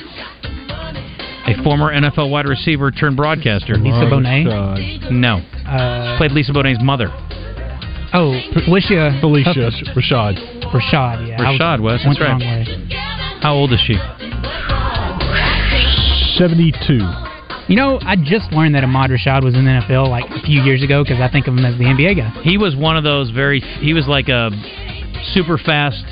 [1.46, 3.74] a former NFL wide receiver turned broadcaster.
[3.76, 4.46] Lisa Bonet.
[4.46, 5.10] Rashad.
[5.12, 7.08] No, Uh, played Lisa Bonet's mother.
[8.14, 9.20] oh, Phylicia.
[9.20, 10.38] Felicia Huff- Rashad.
[10.72, 11.42] Rashad, yeah.
[11.42, 12.30] I was- Rashad West, went that's the right.
[12.30, 12.96] wrong way.
[13.42, 13.96] How old is she?
[16.38, 16.98] 72.
[17.68, 20.62] You know, I just learned that Ahmad Rashad was in the NFL like a few
[20.62, 22.30] years ago because I think of him as the NBA guy.
[22.42, 23.60] He was one of those very.
[23.60, 24.50] He was like a
[25.32, 26.04] super fast,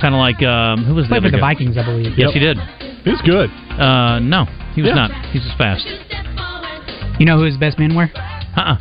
[0.00, 1.52] kind of like um, who was the Played other for the guy?
[1.54, 2.16] Vikings, I believe.
[2.16, 2.56] Yes, he did.
[3.04, 3.50] It's good.
[3.78, 4.94] Uh, no, he was Yeah.
[4.94, 5.10] not.
[5.32, 5.86] He's just fast.
[7.18, 8.10] You know who his best men were?
[8.56, 8.76] Uh-uh.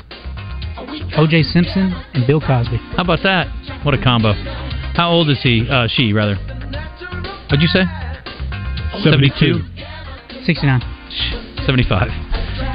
[1.18, 1.44] O.J.
[1.44, 2.78] Simpson and Bill Cosby.
[2.96, 3.48] How about that?
[3.84, 4.34] What a combo.
[4.94, 5.68] How old is he?
[5.70, 6.36] Uh, she rather.
[7.50, 7.84] What'd you say?
[9.04, 9.62] 72.
[10.46, 10.82] 69.
[11.66, 12.08] 75.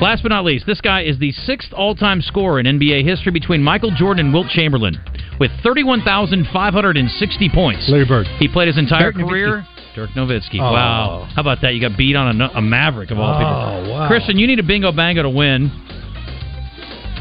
[0.02, 3.62] Last but not least, this guy is the sixth all-time scorer in NBA history between
[3.62, 4.98] Michael Jordan and Wilt Chamberlain,
[5.40, 7.88] with 31,560 points.
[7.88, 8.26] Larry Bird.
[8.38, 9.28] He played his entire Dirk Nowitzki.
[9.28, 9.66] career.
[9.96, 10.60] Dirk Nowitzki.
[10.60, 10.72] Oh.
[10.72, 11.26] Wow.
[11.34, 11.74] How about that?
[11.74, 13.92] You got beat on a, a Maverick of all Oh, people.
[13.94, 14.08] wow.
[14.08, 15.70] Christian, you need a bingo bango to win.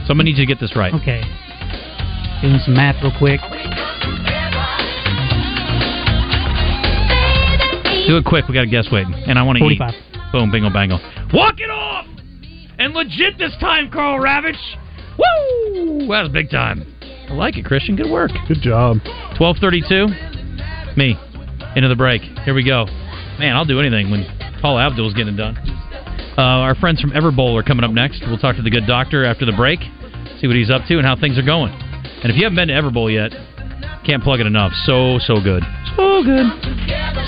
[0.05, 0.93] Someone needs you to get this right.
[0.93, 1.21] Okay.
[2.41, 3.39] Doing some math real quick.
[8.07, 8.47] Do it quick.
[8.47, 9.81] We got a guest waiting, and I want to eat.
[10.31, 10.97] Boom, bingo, bango.
[11.33, 12.05] Walk it off,
[12.77, 14.59] and legit this time, Carl Ravitch.
[15.17, 16.07] Woo!
[16.09, 16.85] That was big time.
[17.29, 17.95] I like it, Christian.
[17.95, 18.31] Good work.
[18.47, 18.97] Good job.
[19.37, 20.07] Twelve thirty-two.
[20.97, 21.17] Me.
[21.75, 22.21] Into the break.
[22.43, 22.85] Here we go.
[23.37, 24.25] Man, I'll do anything when
[24.61, 25.57] Paula Abdul's getting it done.
[26.37, 28.23] Uh, our friends from Everbowl are coming up next.
[28.27, 29.79] We'll talk to the good doctor after the break,
[30.39, 31.71] see what he's up to and how things are going.
[31.71, 33.31] And if you haven't been to Everbowl yet,
[34.05, 34.71] can't plug it enough.
[34.85, 35.63] So, so good.
[35.95, 36.45] So good.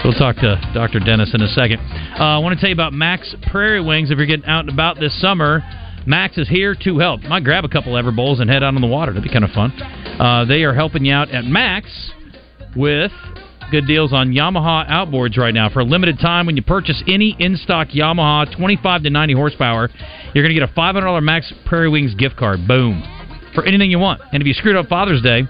[0.04, 1.00] We'll talk to Dr.
[1.00, 1.80] Dennis in a second.
[2.20, 4.12] Uh, I want to tell you about Mack's Prairie Wings.
[4.12, 5.62] If you're getting out and about this summer,
[6.06, 7.22] Mack's is here to help.
[7.24, 9.12] Might grab a couple Everbowls and head out on the water.
[9.12, 9.72] That'd be kind of fun.
[10.20, 12.12] Uh, they are helping you out at Mack's
[12.76, 13.12] with
[13.72, 15.70] good deals on Yamaha outboards right now.
[15.70, 19.90] For a limited time, when you purchase any in-stock Yamaha 25 to 90 horsepower,
[20.34, 22.68] you're going to get a $500 Mack's Prairie Wings gift card.
[22.68, 23.04] Boom.
[23.54, 24.22] For anything you want.
[24.32, 25.44] And if you screwed up Father's Day,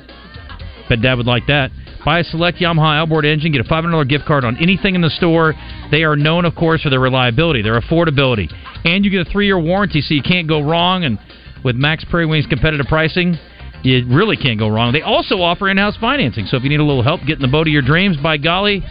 [0.89, 1.71] bet Dad would like that.
[2.05, 5.09] Buy a select Yamaha outboard engine, get a $500 gift card on anything in the
[5.09, 5.53] store.
[5.91, 8.49] They are known, of course, for their reliability, their affordability.
[8.85, 11.03] And you get a three-year warranty, so you can't go wrong.
[11.03, 11.19] And
[11.65, 13.37] with Mack's Prairie Wings competitive pricing,
[13.83, 14.93] you really can't go wrong.
[14.93, 17.67] They also offer in-house financing, so if you need a little help getting the boat
[17.67, 18.83] of your dreams, by golly,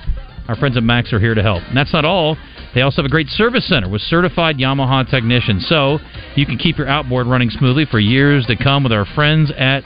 [0.48, 1.62] our friends at Mack's are here to help.
[1.64, 2.36] And that's not all.
[2.74, 5.98] They also have a great service center with certified Yamaha technicians, so
[6.34, 9.82] you can keep your outboard running smoothly for years to come with our friends at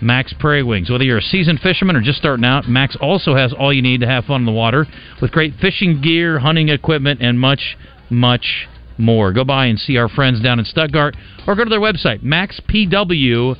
[0.00, 0.90] Mack's Prairie Wings.
[0.90, 4.00] Whether you're a seasoned fisherman or just starting out, Mack's also has all you need
[4.00, 4.86] to have fun in the water
[5.20, 7.76] with great fishing gear, hunting equipment, and much,
[8.10, 9.32] much more.
[9.32, 13.56] Go by and see our friends down in Stuttgart or go to their website, mackspw.com.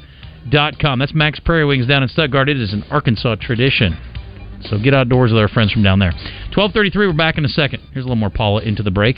[0.51, 2.49] That's Mack's Prairie Wings down in Stuttgart.
[2.49, 3.97] It is an Arkansas tradition.
[4.65, 6.13] So get outdoors with our friends from down there.
[6.55, 7.83] 1233, we're back in a second.
[7.93, 9.17] Here's a little more Paula into the break.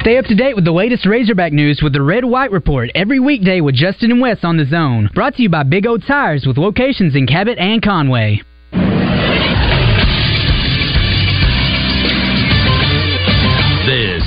[0.00, 3.20] Stay up to date with the latest Razorback news with the Red White Report every
[3.20, 5.08] weekday with Justin and Wes on the Zone.
[5.14, 8.42] Brought to you by Big O Tires with locations in Cabot and Conway.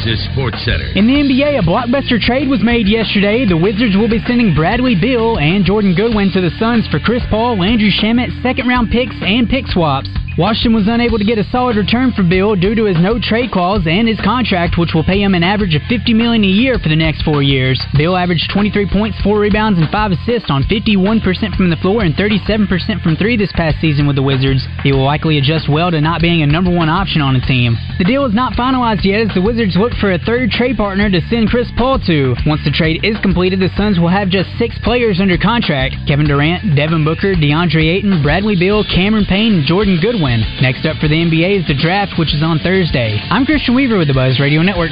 [0.06, 0.86] Is Sports Center.
[0.94, 3.44] In the NBA, a blockbuster trade was made yesterday.
[3.44, 7.24] The Wizards will be sending Bradley Beal and Jordan Goodwin to the Suns for Chris
[7.32, 10.10] Paul, Landry Shamet, second round picks, and pick swaps.
[10.38, 13.56] Washington was unable to get a solid return for Beal due to his no trade
[13.56, 16.78] clause and his contract, which will pay him an average of 50 million a year
[16.78, 17.80] for the next four years.
[17.96, 21.24] Beal averaged 23 points, 4 rebounds, and 5 assists on 51%
[21.56, 22.68] from the floor and 37%
[23.02, 24.68] from three this past season with the Wizards.
[24.84, 27.78] He will likely adjust well to not being a number one option on a team.
[27.98, 31.10] The deal is not finalized yet as the Wizards look for a third trade partner
[31.10, 32.36] to send Chris Paul to.
[32.45, 36.27] Once the trade is completed, the Suns will have just six players under contract Kevin
[36.27, 40.41] Durant, Devin Booker, DeAndre Ayton, Bradley Beal, Cameron Payne, and Jordan Goodwin.
[40.62, 43.19] Next up for the NBA is the draft, which is on Thursday.
[43.29, 44.91] I'm Christian Weaver with the Buzz Radio Network.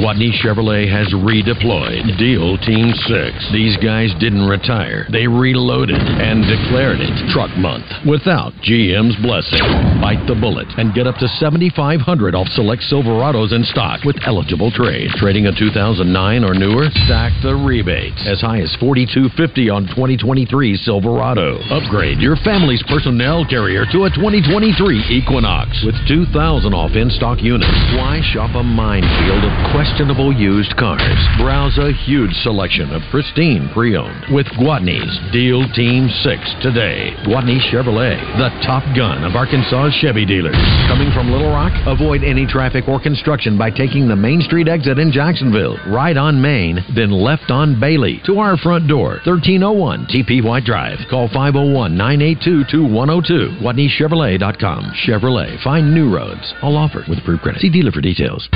[0.00, 2.16] Gwatney Chevrolet has redeployed.
[2.16, 3.52] Deal Team 6.
[3.52, 5.04] These guys didn't retire.
[5.12, 9.60] They reloaded and declared it Truck Month without GM's blessing.
[10.00, 14.72] Bite the bullet and get up to 7500 off select Silverados in stock with eligible
[14.72, 15.12] trade.
[15.20, 16.08] Trading a 2009
[16.48, 16.88] or newer?
[17.04, 18.24] Stack the rebates.
[18.24, 21.60] As high as 4250 on 2023 Silverado.
[21.68, 27.68] Upgrade your family's personnel carrier to a 2023 Equinox with 2000 off in-stock units.
[28.00, 29.52] Why shop a minefield of
[29.90, 31.18] questionable used cars?
[31.36, 37.10] Browse a huge selection of pristine pre-owned with Gwatney's Deal Team 6 today.
[37.26, 40.54] Gwatney Chevrolet, the top gun of Arkansas Chevy dealers.
[40.86, 44.98] Coming from Little Rock, avoid any traffic or construction by taking the Main Street exit
[44.98, 45.76] in Jacksonville.
[45.88, 50.98] Right on Main, then left on Bailey to our front door, 1301 TP White Drive.
[51.10, 53.58] Call 501 982 2102.
[53.58, 54.92] GwatneyChevrolet.com.
[55.04, 55.60] Chevrolet.
[55.64, 56.54] Find new roads.
[56.62, 57.60] All offered with approved credit.
[57.60, 58.48] See dealer for details.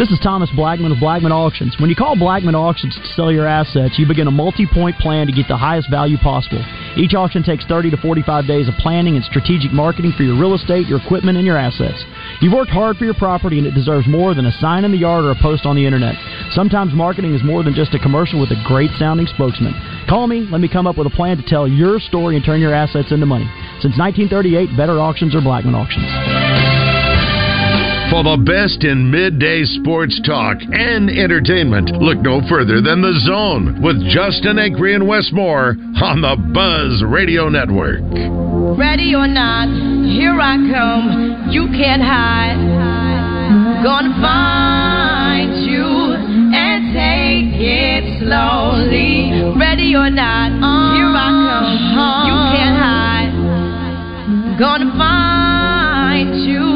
[0.00, 1.76] This is Thomas Blackman of Blackman Auctions.
[1.78, 5.26] When you call Blackman Auctions to sell your assets, you begin a multi point plan
[5.26, 6.64] to get the highest value possible.
[6.96, 10.54] Each auction takes 30 to 45 days of planning and strategic marketing for your real
[10.54, 12.02] estate, your equipment, and your assets.
[12.40, 14.96] You've worked hard for your property and it deserves more than a sign in the
[14.96, 16.14] yard or a post on the internet.
[16.52, 19.74] Sometimes marketing is more than just a commercial with a great sounding spokesman.
[20.08, 22.62] Call me, let me come up with a plan to tell your story and turn
[22.62, 23.50] your assets into money.
[23.84, 26.89] Since 1938, better auctions are Blackman Auctions.
[28.10, 33.78] For the best in midday sports talk and entertainment, look no further than The Zone
[33.80, 38.02] with Justin Acree and Wes Moore on the Buzz Radio Network.
[38.74, 39.70] Ready or not,
[40.10, 41.54] here I come.
[41.54, 42.58] You can't hide.
[43.86, 45.86] Gonna find you
[46.50, 49.54] and take it slowly.
[49.54, 50.50] Ready or not,
[50.98, 51.30] here I
[51.94, 52.26] come.
[52.26, 53.30] You can't hide.
[54.58, 56.69] Gonna find you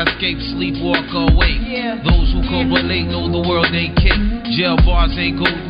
[0.00, 1.60] I escape, sleep, walk awake.
[2.08, 4.16] Those who correlate know the world ain't kick.
[4.56, 5.69] Jail bars ain't golden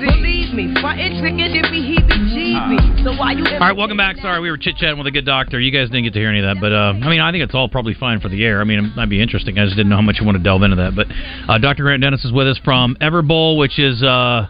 [0.00, 3.04] Believe me, frontin' trickin' if me heebie-jeebie.
[3.04, 3.44] So why you?
[3.44, 4.16] All right, welcome back.
[4.16, 5.60] Sorry, we were chit chatting with a good doctor.
[5.60, 7.44] You guys didn't get to hear any of that, but uh, I mean, I think
[7.44, 8.60] it's all probably fine for the air.
[8.60, 9.58] I mean, it might be interesting.
[9.58, 10.96] I just didn't know how much you want to delve into that.
[10.96, 11.06] But
[11.52, 11.82] uh, Dr.
[11.82, 14.46] Grant Dennis is with us from Everbowl, which is uh,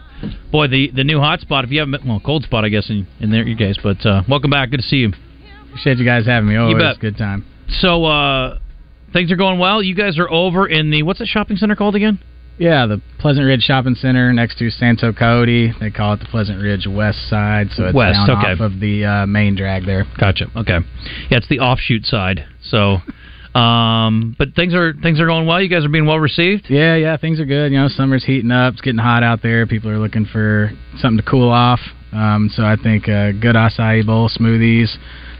[0.53, 1.65] boy the the new hot spot.
[1.65, 3.77] If you haven't, been, well, cold spot, I guess in in there, you guys.
[3.81, 4.71] But uh, welcome back.
[4.71, 5.11] Good to see you.
[5.67, 6.55] Appreciate you guys having me.
[6.57, 6.95] Oh, You it's bet.
[6.97, 7.45] a good time.
[7.79, 8.57] So uh,
[9.13, 9.83] things are going well.
[9.83, 12.19] You guys are over in the what's that shopping center called again?
[12.57, 15.73] Yeah, the Pleasant Ridge Shopping Center next to Santo Coyote.
[15.79, 18.51] They call it the Pleasant Ridge West Side, so it's West, down okay.
[18.51, 20.05] off of the uh, main drag there.
[20.19, 20.45] Gotcha.
[20.55, 20.77] Okay.
[21.29, 22.45] Yeah, it's the offshoot side.
[22.63, 22.97] So,
[23.57, 25.61] um, but things are things are going well.
[25.61, 26.67] You guys are being well received.
[26.69, 27.71] Yeah, yeah, things are good.
[27.71, 28.73] You know, summer's heating up.
[28.73, 29.65] It's getting hot out there.
[29.65, 31.79] People are looking for something to cool off.
[32.13, 34.89] Um, so I think uh, good acai bowl, smoothies,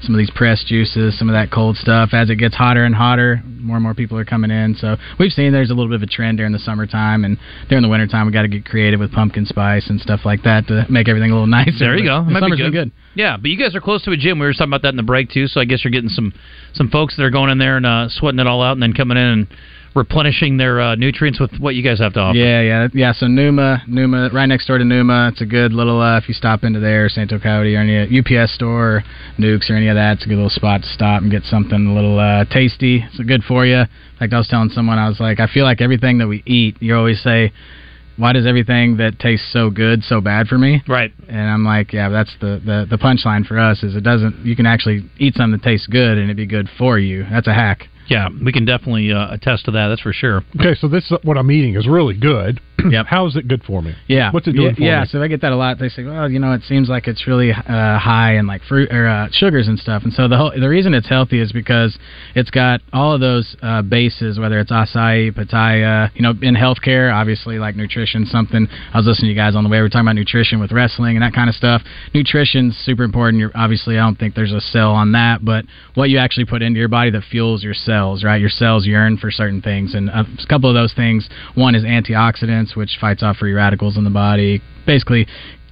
[0.02, 2.10] some of these pressed juices, some of that cold stuff.
[2.14, 4.76] As it gets hotter and hotter, more and more people are coming in.
[4.76, 7.38] So we've seen there's a little bit of a trend during the summertime, and
[7.70, 10.68] during the wintertime, we got to get creative with pumpkin spice and stuff like that
[10.68, 11.72] to make everything a little nicer.
[11.80, 12.24] There you go.
[12.24, 12.72] the Might be summer's good.
[12.72, 12.91] been good.
[13.14, 14.39] Yeah, but you guys are close to a gym.
[14.39, 15.47] We were talking about that in the break too.
[15.47, 16.34] So I guess you're getting some
[16.74, 18.93] some folks that are going in there and uh, sweating it all out, and then
[18.93, 19.47] coming in and
[19.94, 22.38] replenishing their uh, nutrients with what you guys have to offer.
[22.38, 23.14] Yeah, yeah, yeah.
[23.14, 25.30] So Numa, Numa, right next door to Numa.
[25.32, 26.02] It's a good little.
[26.02, 29.04] Uh, if you stop into there, Santo Coyote or any UPS store, or
[29.38, 31.88] Nukes or any of that, it's a good little spot to stop and get something
[31.88, 33.04] a little uh, tasty.
[33.06, 33.84] It's good for you.
[34.20, 36.78] Like I was telling someone, I was like, I feel like everything that we eat,
[36.80, 37.52] you always say.
[38.18, 40.84] why does everything that tastes so good so bad for me?
[40.88, 41.12] Right.
[41.28, 44.46] And I'm like, yeah, that's the the the punchline for us is it doesn't.
[44.46, 47.26] You can actually eat something that tastes good and it'd be good for you.
[47.30, 47.88] That's a hack.
[48.12, 49.88] Yeah, we can definitely uh, attest to that.
[49.88, 50.43] That's for sure.
[50.59, 52.59] Okay, so this what I'm eating is really good.
[52.89, 53.05] Yep.
[53.09, 53.95] How is it good for me?
[54.07, 54.32] Yeah.
[54.32, 55.07] What's it doing yeah, for yeah, me?
[55.07, 55.79] so I get that a lot.
[55.79, 58.91] They say, well, you know, it seems like it's really uh, high in like fruit
[58.91, 60.03] or uh, sugars and stuff.
[60.03, 61.97] And so the whole, the reason it's healthy is because
[62.36, 67.13] it's got all of those uh, bases, whether it's acai, pitaya, you know, in healthcare,
[67.13, 68.67] obviously like nutrition, something.
[68.93, 69.79] I was listening to you guys on the way.
[69.79, 71.82] We are talking about nutrition with wrestling and that kind of stuff.
[72.13, 73.39] Nutrition's super important.
[73.39, 75.65] You're obviously, I don't think there's a cell on that, but
[75.95, 78.39] what you actually put into your body that fuels your cells, right?
[78.39, 81.29] Your cells yearn for certain things, and a couple of those things.
[81.55, 84.61] One is antioxidants, which fights off free radicals in the body.
[84.86, 85.28] Basically,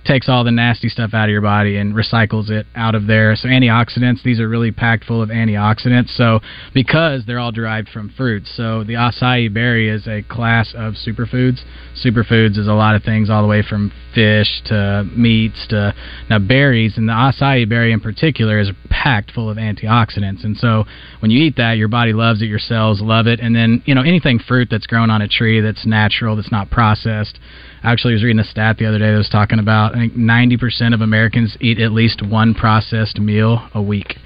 [0.06, 3.36] takes all the nasty stuff out of your body and recycles it out of there.
[3.36, 6.16] So antioxidants, these are really packed full of antioxidants.
[6.16, 6.40] So
[6.74, 8.50] because they're all derived from fruits.
[8.56, 11.60] So the acai berry is a class of superfoods.
[12.04, 15.94] Superfoods is a lot of things all the way from fish to meats to
[16.30, 20.44] now berries and the acai berry in particular is packed full of antioxidants.
[20.44, 20.86] And so
[21.20, 23.40] when you eat that, your body loves it, your cells love it.
[23.40, 26.72] And then, you know, anything fruit that's grown on a tree that's natural, that's not
[26.72, 27.40] processed,
[27.84, 30.94] Actually, was reading a stat the other day that was talking about I think 90%
[30.94, 34.18] of Americans eat at least one processed meal a week.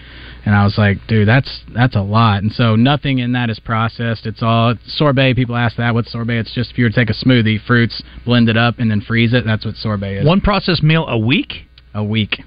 [0.46, 2.44] And I was like, dude, that's that's a lot.
[2.44, 4.26] And so nothing in that is processed.
[4.26, 5.36] It's all sorbet.
[5.36, 6.38] People ask that, what's sorbet?
[6.40, 9.00] It's just if you were to take a smoothie, fruits, blend it up, and then
[9.02, 9.46] freeze it.
[9.46, 10.26] That's what sorbet is.
[10.26, 11.54] One processed meal a week?
[11.94, 12.42] A week.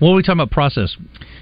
[0.00, 0.96] What are we talking about processed?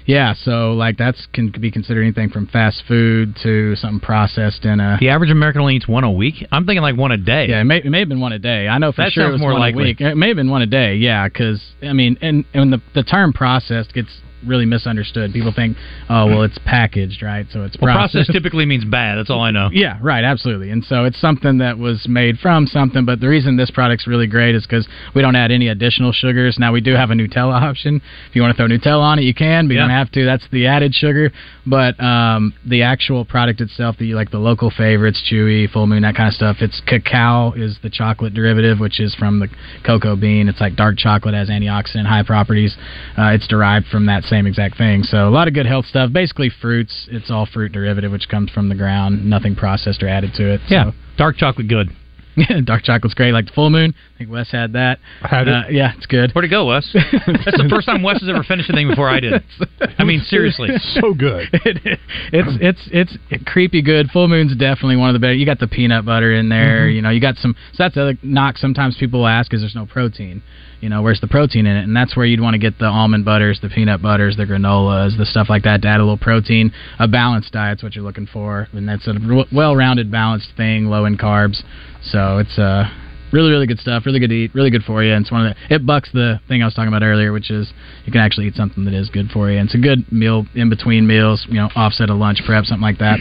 [0.07, 4.79] Yeah, so like that's can be considered anything from fast food to something processed in
[4.79, 4.97] a.
[4.99, 6.35] The average American only eats one a week.
[6.51, 7.47] I'm thinking like one a day.
[7.49, 8.67] Yeah, it may, it may have been one a day.
[8.67, 9.83] I know for That sure it was more one likely.
[9.83, 10.01] a week.
[10.01, 10.95] It may have been one a day.
[10.95, 14.09] Yeah, because I mean, and and the the term processed gets
[14.45, 15.33] really misunderstood.
[15.33, 15.77] People think,
[16.09, 17.45] oh well, it's packaged, right?
[17.51, 18.13] So it's Well, processed.
[18.13, 19.17] processed typically means bad.
[19.17, 19.69] That's all I know.
[19.71, 20.69] Yeah, right, absolutely.
[20.71, 24.27] And so it's something that was made from something, but the reason this product's really
[24.27, 26.57] great is because we don't add any additional sugars.
[26.59, 28.01] Now, we do have a Nutella option.
[28.29, 29.83] If you want to throw Nutella on it, you can, but you Yeah.
[29.87, 30.25] don't have to.
[30.25, 31.31] That's the added sugar.
[31.65, 36.15] But um, the actual product itself, the like the local favorites, Chewy, Full Moon, that
[36.15, 39.49] kind of stuff, it's cacao is the chocolate derivative, which is from the
[39.85, 40.47] cocoa bean.
[40.47, 42.75] It's like dark chocolate, has antioxidant, high properties.
[43.17, 45.03] Uh, it's derived from that same exact thing.
[45.03, 46.11] So a lot of good health stuff.
[46.11, 47.07] Basically, fruits.
[47.11, 49.25] It's all fruit derivative, which comes from the ground.
[49.25, 50.61] Nothing processed or added to it.
[50.69, 51.89] Yeah, dark chocolate, good.
[52.65, 53.31] dark chocolate's great.
[53.31, 53.95] Like the full moon.
[54.13, 54.99] I think Wes had that.
[55.23, 56.31] I Had Uh, yeah, it's good.
[56.33, 56.87] Where'd it go, Wes?
[56.93, 59.43] That's the first time Wes has ever finished anything before I did.
[59.97, 60.69] I mean, seriously.
[61.01, 61.49] so good.
[61.53, 62.57] it's
[62.91, 64.09] it's it's creepy good.
[64.11, 65.33] Full Moon's definitely one of the better.
[65.33, 66.87] You got the peanut butter in there.
[66.87, 66.95] Mhm.
[66.95, 67.55] You know, you got some.
[67.73, 68.57] So that's the other knock.
[68.57, 70.43] Sometimes people ask, "Is there's no protein?"
[70.81, 71.83] You know, where's the protein in it?
[71.83, 75.17] And that's where you'd want to get the almond butters, the peanut butters, the granolas,
[75.17, 76.71] the stuff like that to add a little protein.
[76.99, 79.15] A balanced diet's what you're looking for, and that's a
[79.51, 81.61] well-rounded, balanced thing, low in carbs.
[82.03, 82.85] So it's uh
[83.31, 85.45] really really good stuff really good to eat really good for you and it's one
[85.45, 87.71] of the it bucks the thing i was talking about earlier which is
[88.05, 90.45] you can actually eat something that is good for you and it's a good meal
[90.55, 93.19] in between meals you know offset a lunch prep something like that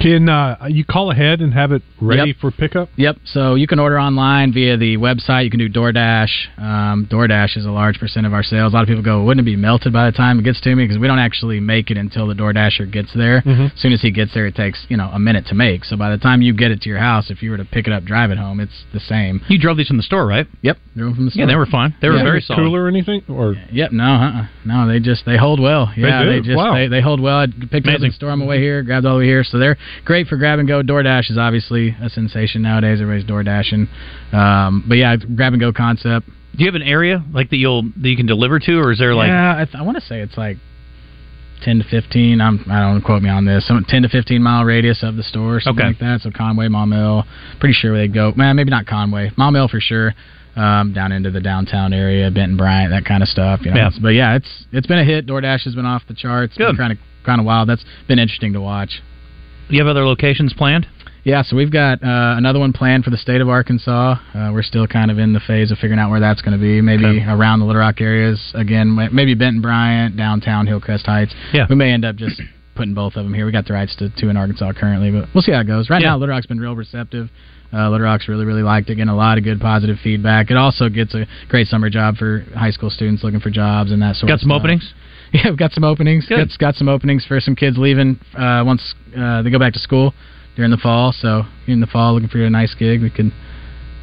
[0.00, 2.36] Can uh, you call ahead and have it ready Yep.
[2.40, 2.88] for pickup?
[2.96, 3.16] Yep.
[3.24, 5.44] So you can order online via the website.
[5.44, 6.58] You can do DoorDash.
[6.58, 8.72] Um, DoorDash is a large percent of our sales.
[8.72, 10.74] A lot of people go, wouldn't it be melted by the time it gets to
[10.74, 10.84] me?
[10.84, 13.40] Because we don't actually make it until the DoorDasher gets there.
[13.42, 13.72] Mhm.
[13.72, 15.84] As soon as he gets there, it takes you know a minute to make.
[15.84, 17.86] So by the time you get it to your house, if you were to pick
[17.86, 19.40] it up, drive it home, it's the same.
[19.48, 20.46] You drove these from the store, right?
[20.62, 20.78] Yep.
[20.96, 21.40] Drove them from the store.
[21.42, 21.94] Yeah, they were fine.
[22.00, 22.24] They were Yeah.
[22.24, 22.60] very solid.
[22.62, 23.22] Cooler or anything?
[23.28, 23.92] Or Yep.
[23.92, 24.04] No.
[24.04, 24.44] Uh-uh.
[24.64, 24.88] No.
[24.88, 25.90] They just they hold well.
[25.96, 26.22] They Yeah.
[26.24, 26.40] do?
[26.42, 26.74] just Wow.
[26.74, 27.38] they, they hold well.
[27.38, 28.82] I picked it up in the store on my way here.
[28.82, 29.44] Grabbed all the way here.
[29.44, 30.82] So they're great for grab and go.
[30.82, 33.00] DoorDash is obviously a sensation nowadays.
[33.00, 33.88] Everybody's door dashing.
[34.32, 36.26] Um, but yeah, grab and go concept.
[36.26, 38.98] Do you have an area like that you'll that you can deliver to, or is
[38.98, 40.56] there like yeah, I, th- I want to say it's like
[41.64, 42.40] ten to fifteen.
[42.40, 43.66] I'm I don't quote me on this.
[43.66, 45.88] Some ten to fifteen mile radius of the store, something Okay.
[45.94, 46.20] like that.
[46.22, 47.24] So Conway, Maumelle,
[47.58, 48.32] pretty sure they'd go.
[48.36, 50.14] Man, maybe not Conway, Maumelle for sure.
[50.56, 53.62] Um, down into the downtown area, Benton Bryant, that kind of stuff.
[53.64, 53.76] You know?
[53.76, 53.90] Yeah.
[54.00, 55.26] But yeah, it's it's been a hit.
[55.26, 56.56] DoorDash has been off the charts.
[56.56, 56.76] Good.
[56.76, 57.68] Kind of kind of wild.
[57.68, 59.02] That's been interesting to watch.
[59.68, 60.86] Do you have other locations planned?
[61.24, 64.16] Yeah, so we've got uh, another one planned for the state of Arkansas.
[64.34, 66.60] Uh, we're still kind of in the phase of figuring out where that's going to
[66.60, 66.82] be.
[66.82, 67.24] Maybe Okay.
[67.26, 68.88] around the Little Rock areas again.
[68.90, 71.34] ma- Maybe Benton Bryant, downtown Hillcrest Heights.
[71.54, 71.64] Yeah.
[71.70, 72.42] we may end up just
[72.74, 73.46] putting both of them here.
[73.46, 75.88] We got the rights to two in Arkansas currently, but we'll see how it goes.
[75.88, 76.08] Right Yeah.
[76.10, 77.30] now, Little Rock's been real receptive.
[77.72, 80.50] Uh, Little Rock's really, really liked it, getting a lot of good positive feedback.
[80.50, 84.02] It also gets a great summer job for high school students looking for jobs and
[84.02, 84.28] that sort of thing.
[84.28, 84.60] Got of some stuff.
[84.60, 84.94] openings?
[85.44, 86.26] Yeah, we've got some openings.
[86.28, 86.48] Good.
[86.50, 89.80] Got, got some openings for some kids leaving uh, once uh, they go back to
[89.80, 90.14] school
[90.54, 91.12] during the fall.
[91.12, 93.32] So in the fall, looking for a nice gig, we can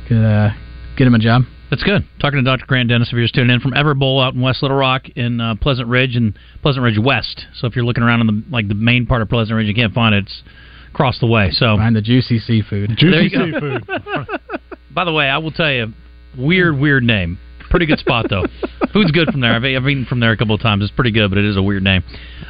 [0.09, 0.49] could uh,
[0.97, 1.43] get them a job.
[1.69, 2.03] That's good.
[2.19, 2.65] Talking to Dr.
[2.65, 5.39] Grant Dennis, if you're just tuning in from Everbowl out in West Little Rock in
[5.39, 7.45] uh, Pleasant Ridge and Pleasant Ridge West.
[7.55, 9.73] So if you're looking around in the like the main part of Pleasant Ridge, you
[9.73, 10.25] can't find it.
[10.25, 10.43] It's
[10.91, 11.49] across the way.
[11.51, 12.97] So Find the juicy seafood.
[12.99, 13.77] There you Juicy go.
[13.79, 14.27] seafood.
[14.93, 15.93] By the way, I will tell you,
[16.37, 17.39] weird, weird name.
[17.69, 18.43] Pretty good spot though.
[18.93, 19.53] Food's good from there.
[19.53, 20.83] I've, I've eaten from there a couple of times.
[20.83, 22.03] It's pretty good, but it is a weird name.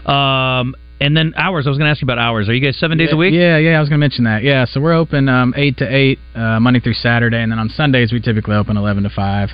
[0.06, 1.66] Um, and then hours.
[1.66, 2.48] I was going to ask you about hours.
[2.48, 3.34] Are you guys seven days yeah, a week?
[3.34, 3.78] Yeah, yeah.
[3.78, 4.44] I was going to mention that.
[4.44, 7.70] Yeah, so we're open um, eight to eight uh, Monday through Saturday, and then on
[7.70, 9.50] Sundays we typically open eleven to five.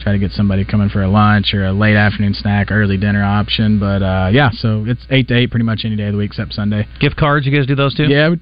[0.00, 3.22] Try to get somebody coming for a lunch or a late afternoon snack, early dinner
[3.22, 3.78] option.
[3.78, 6.30] But uh, yeah, so it's eight to eight pretty much any day of the week
[6.30, 6.88] except Sunday.
[7.00, 7.46] Gift cards.
[7.46, 8.04] You guys do those too?
[8.04, 8.34] Yeah,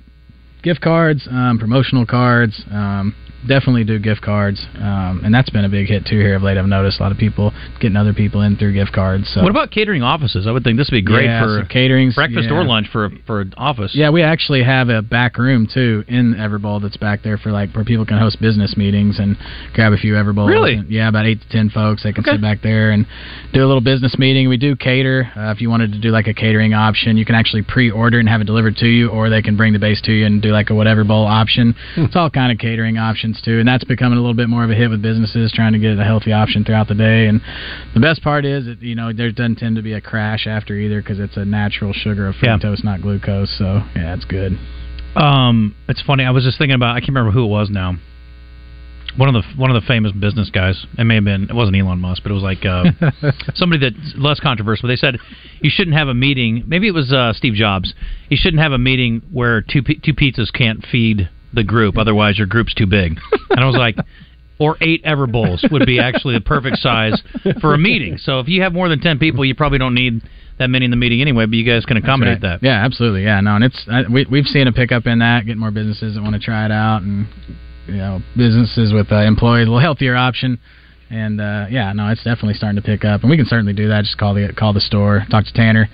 [0.62, 2.62] gift cards, um, promotional cards.
[2.70, 3.14] Um,
[3.46, 6.58] definitely do gift cards, um, and that's been a big hit too here of late.
[6.58, 9.28] I've noticed a lot of people getting other people in through gift cards.
[9.32, 10.46] So What about catering offices?
[10.46, 12.56] I would think this would be great Yeah, for so caterings, breakfast yeah.
[12.56, 13.92] or lunch for for an office.
[13.94, 17.72] Yeah, we actually have a back room too in Everbowl that's back there for like
[17.74, 19.36] where people can host business meetings and
[19.74, 20.48] grab a few Everbowls.
[20.48, 20.74] Really?
[20.74, 22.02] And, yeah, about eight to ten folks.
[22.02, 22.32] They can Okay.
[22.32, 23.06] sit back there and
[23.52, 24.48] do a little business meeting.
[24.48, 25.30] We do cater.
[25.36, 28.28] Uh, if you wanted to do like a catering option, you can actually pre-order and
[28.28, 30.50] have it delivered to you, or they can bring the base to you and do
[30.50, 31.74] like a whatever bowl option.
[31.96, 34.70] It's all kind of catering options too, and that's becoming a little bit more of
[34.70, 37.26] a hit with businesses trying to get a healthy option throughout the day.
[37.26, 37.40] And
[37.94, 40.74] the best part is, that, you know, there doesn't tend to be a crash after
[40.74, 42.56] either because it's a natural sugar of Yeah.
[42.58, 43.50] fructose, not glucose.
[43.58, 44.58] So yeah, it's good.
[45.16, 46.24] Um, it's funny.
[46.24, 46.94] I was just thinking about.
[46.96, 47.96] I can't remember who it was now.
[49.16, 50.86] One of the one of the famous business guys.
[50.96, 51.44] It may have been.
[51.44, 52.84] It wasn't Elon Musk, but it was like uh,
[53.54, 54.86] somebody that's less controversial.
[54.88, 55.16] They said
[55.60, 56.62] you shouldn't have a meeting.
[56.66, 57.94] Maybe it was uh, Steve Jobs.
[58.28, 61.96] You shouldn't have a meeting where two two pizzas can't feed the group.
[61.98, 63.18] Otherwise, your group's too big.
[63.50, 63.96] And I was like.
[64.60, 67.22] Or eight ever bowls would be actually the perfect size
[67.60, 68.18] for a meeting.
[68.18, 70.20] So if you have more than ten people, you probably don't need
[70.58, 71.46] that many in the meeting anyway.
[71.46, 72.58] But you guys can accommodate right.
[72.58, 72.62] that.
[72.64, 73.22] Yeah, absolutely.
[73.22, 76.16] Yeah, no, and it's I, we we've seen a pickup in that, getting more businesses
[76.16, 77.28] that want to try it out, and
[77.86, 80.58] you know, businesses with uh, employees, a little healthier option.
[81.10, 83.88] And uh, yeah, no, it's definitely starting to pick up, and we can certainly do
[83.88, 84.04] that.
[84.04, 85.88] Just call the call the store, talk to Tanner.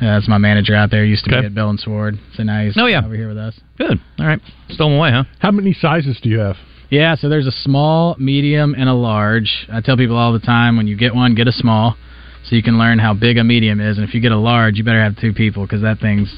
[0.00, 1.04] That's my manager out there.
[1.04, 1.40] Used to Okay.
[1.40, 3.04] be at Bell and Sword, so now he's Oh, yeah.
[3.04, 3.58] over here with us.
[3.78, 3.98] Good.
[4.18, 4.40] All right.
[4.70, 5.24] Stole them away, huh?
[5.38, 6.56] How many sizes do you have?
[6.90, 9.66] Yeah, so there's a small, medium, and a large.
[9.72, 11.96] I tell people all the time when you get one, get a small,
[12.44, 13.98] so you can learn how big a medium is.
[13.98, 16.32] And if you get a large, you better have two people because that thing's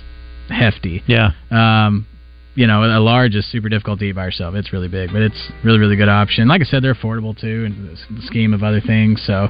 [0.48, 1.02] hefty.
[1.06, 1.32] Yeah.
[1.50, 2.06] Um,
[2.54, 4.54] you know, a large is super difficult to eat by yourself.
[4.54, 6.48] It's really big, but it's really, really good option.
[6.48, 9.22] Like I said, they're affordable too, in the scheme of other things.
[9.26, 9.48] So.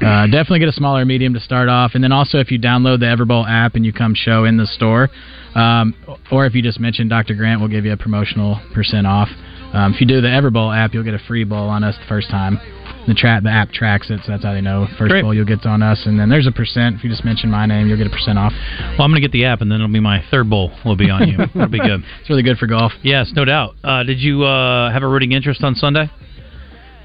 [0.00, 3.00] Uh, definitely get a smaller medium to start off, and then also if you download
[3.00, 5.08] the Everbowl app and you come show in the store,
[5.54, 5.94] um,
[6.30, 7.34] or if you just mention Dr.
[7.34, 9.28] Grant, we'll give you a promotional percent off.
[9.72, 12.06] Um, if you do the Everbowl app, you'll get a free bowl on us the
[12.08, 12.58] first time.
[13.06, 15.22] The tra- the app tracks it, so that's how they know first Great.
[15.22, 16.96] bowl you'll get on us, and then there's a percent.
[16.96, 18.52] If you just mention my name, you'll get a percent off.
[18.52, 20.72] Well, I'm going to get the app, and then it'll be my third bowl.
[20.84, 21.36] Will be on you.
[21.54, 22.02] That'll be good.
[22.20, 22.92] It's really good for golf.
[23.02, 23.76] Yes, no doubt.
[23.84, 26.10] Uh, did you uh, have a rooting interest on Sunday?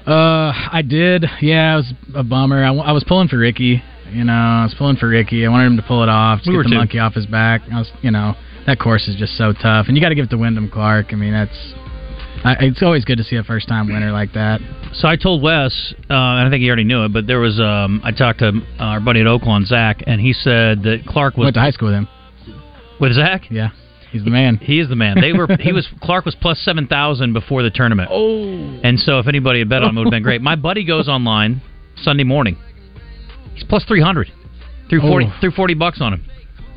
[0.06, 1.24] Uh, I did.
[1.40, 2.62] Yeah, it was a bummer.
[2.62, 3.82] I, w- I was pulling for Rickie.
[4.10, 5.46] You know, I was pulling for Rickie.
[5.46, 6.76] I wanted him to pull it off, just We get the too.
[6.76, 7.62] monkey off his back.
[7.72, 8.34] I was, you know,
[8.66, 11.06] that course is just so tough, and you got to give it to Wyndham Clark.
[11.12, 11.74] I mean, that's.
[12.44, 14.60] I, it's always good to see a first time winner like that.
[14.94, 17.60] So I told Wes, uh, and I think he already knew it, but there was
[17.60, 21.44] um, I talked to our buddy at Oaklawn, Zach, and he said that Clark was
[21.46, 22.08] Went to high school with him.
[23.00, 23.42] with Zach.
[23.50, 23.70] Yeah,
[24.12, 24.58] he's the man.
[24.58, 25.20] He is the man.
[25.20, 25.48] They were.
[25.58, 25.88] He was.
[26.02, 28.10] Clark was plus seven thousand before the tournament.
[28.12, 28.80] Oh.
[28.84, 30.42] And so if anybody had bet on him, it would have been great.
[30.42, 31.62] My buddy goes online
[31.96, 32.56] Sunday morning.
[33.54, 34.30] He's plus three hundred.
[34.88, 35.08] Threw oh.
[35.08, 35.26] forty.
[35.28, 35.36] Oh.
[35.40, 36.24] Threw forty bucks on him.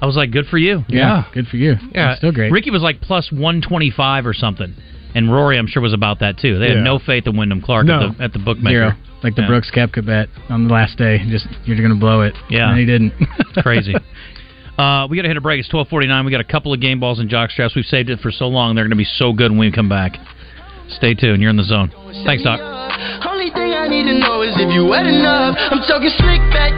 [0.01, 0.83] I was like, good for you.
[0.87, 1.75] Yeah, good for you.
[1.93, 2.51] Yeah, That's still great.
[2.51, 4.75] Rickie was like plus one twenty five or something,
[5.15, 6.59] and Rory, I'm sure, was about that too.
[6.59, 8.09] They had no faith in Wyndham Clark No.
[8.09, 8.69] at, the, at the bookmaker.
[8.69, 8.91] Zero.
[9.23, 9.47] Like the Yeah.
[9.47, 11.19] Brooks Koepka bet on the last day.
[11.29, 12.35] Just you're gonna blow it.
[12.49, 12.69] Yeah.
[12.69, 13.13] and he didn't.
[13.63, 13.95] Crazy.
[14.77, 15.59] Uh, we got to hit a break.
[15.59, 16.25] It's twelve forty nine.
[16.25, 17.75] We got a couple of game balls and jock straps.
[17.75, 18.75] We've saved it for so long.
[18.75, 20.17] They're going to be so good when we come back.
[20.89, 21.41] Stay tuned.
[21.41, 21.89] You're in the zone.
[22.25, 22.59] Thanks, Doc.
[23.25, 25.55] Only thing I need to know is if you wet enough.
[25.57, 26.71] I'm talking slick back,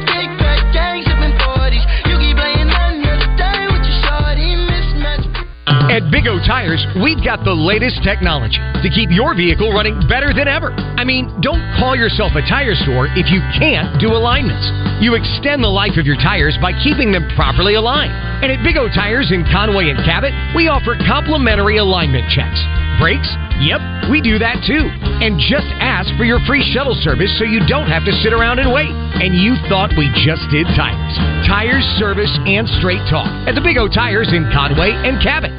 [5.67, 10.31] At Big O Tires, we've got the latest technology to keep your vehicle running better
[10.31, 10.71] than ever.
[10.95, 14.63] I mean, don't call yourself a tire store if you can't do alignments.
[15.03, 18.15] You extend the life of your tires by keeping them properly aligned.
[18.43, 22.63] And at Big O Tires in Conway and Cabot, we offer complimentary alignment checks.
[22.99, 23.29] Brakes?
[23.61, 24.89] Yep, we do that too.
[25.21, 28.59] And just ask for your free shuttle service so you don't have to sit around
[28.59, 28.89] and wait.
[28.89, 31.15] And you thought we just did tires.
[31.45, 35.53] Tires, service, and straight talk at the Big O Tires in Conway and Cabot.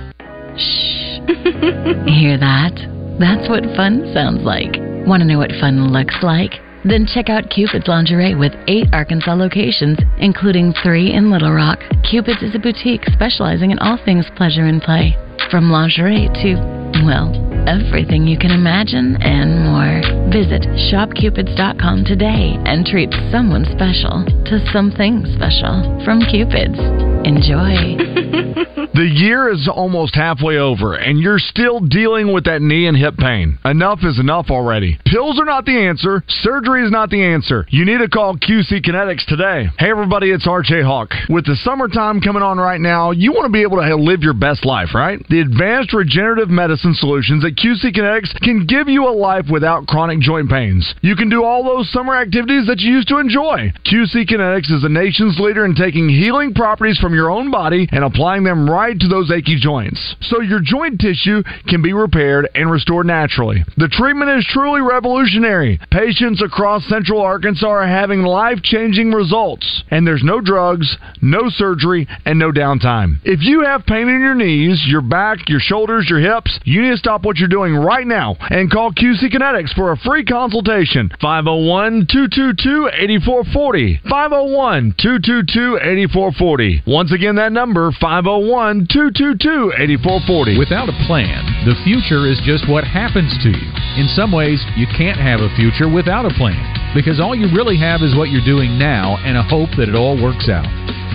[2.09, 2.75] Hear that?
[3.19, 4.79] That's what fun sounds like.
[5.07, 6.53] Want to know what fun looks like?
[6.85, 11.81] Then check out Cupid's Lingerie with eight Arkansas locations, including three in Little Rock.
[12.09, 15.17] Cupid's is a boutique specializing in all things pleasure and play,
[15.51, 17.33] from lingerie to, well,
[17.67, 20.01] everything you can imagine and more.
[20.31, 26.79] Visit shopcupids.com today and treat someone special to something special from Cupid's.
[27.27, 28.69] Enjoy.
[28.99, 33.17] The year is almost halfway over, and you're still dealing with that knee and hip
[33.17, 33.57] pain.
[33.65, 34.99] Enough is enough already.
[35.05, 36.25] Pills are not the answer.
[36.27, 37.65] Surgery is not the answer.
[37.71, 39.71] You need to call QC Kinetics today.
[39.79, 41.11] Hey, everybody, it's RJ Hawk.
[41.29, 44.35] With the summertime coming on right now, you want to be able to live your
[44.35, 45.25] best life, right?
[45.29, 50.21] The advanced regenerative medicine solutions at QC Kinetics can give you a life without chronic
[50.21, 50.95] joint pains.
[51.01, 53.73] You can do all those summer activities that you used to enjoy.
[53.87, 58.05] QC Kinetics is the nation's leader in taking healing properties from your own body and
[58.05, 60.17] applying them right to those achy joints.
[60.21, 63.65] So your joint tissue can be repaired and restored naturally.
[63.79, 65.81] The treatment is truly revolutionary.
[65.91, 69.85] Patients across central Arkansas are having life changing results.
[69.91, 73.21] And there's no drugs, no surgery, and no downtime.
[73.25, 76.91] If you have pain in your knees, your back, your shoulders, your hips, you need
[76.91, 81.11] to stop what you're doing right now and call QC Kinetics for a free consultation.
[81.21, 84.01] 501 222 8440.
[84.09, 86.83] 501 222 8440.
[86.87, 90.59] Once again, that number 501 222 8440.
[90.59, 93.69] Without a plan, the future is just what happens to you.
[93.97, 96.61] In some ways, you can't have a future without a plan
[96.95, 99.95] because all you really have is what you're doing now and a hope that it
[99.95, 100.67] all works out.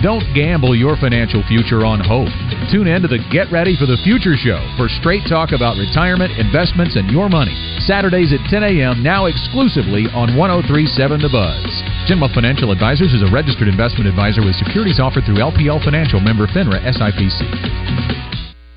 [0.04, 2.28] Don't gamble your financial future on hope.
[2.68, 6.36] Tune in to the Get Ready for the Future show for straight talk about retirement,
[6.36, 7.56] investments, and your money.
[7.88, 11.64] Saturdays at 10 a.m., now exclusively on 1037 The Buzz.
[12.04, 16.44] General Financial Advisors is a registered investment advisor with securities offered through LPL Financial member
[16.52, 18.23] FINRA SIPC.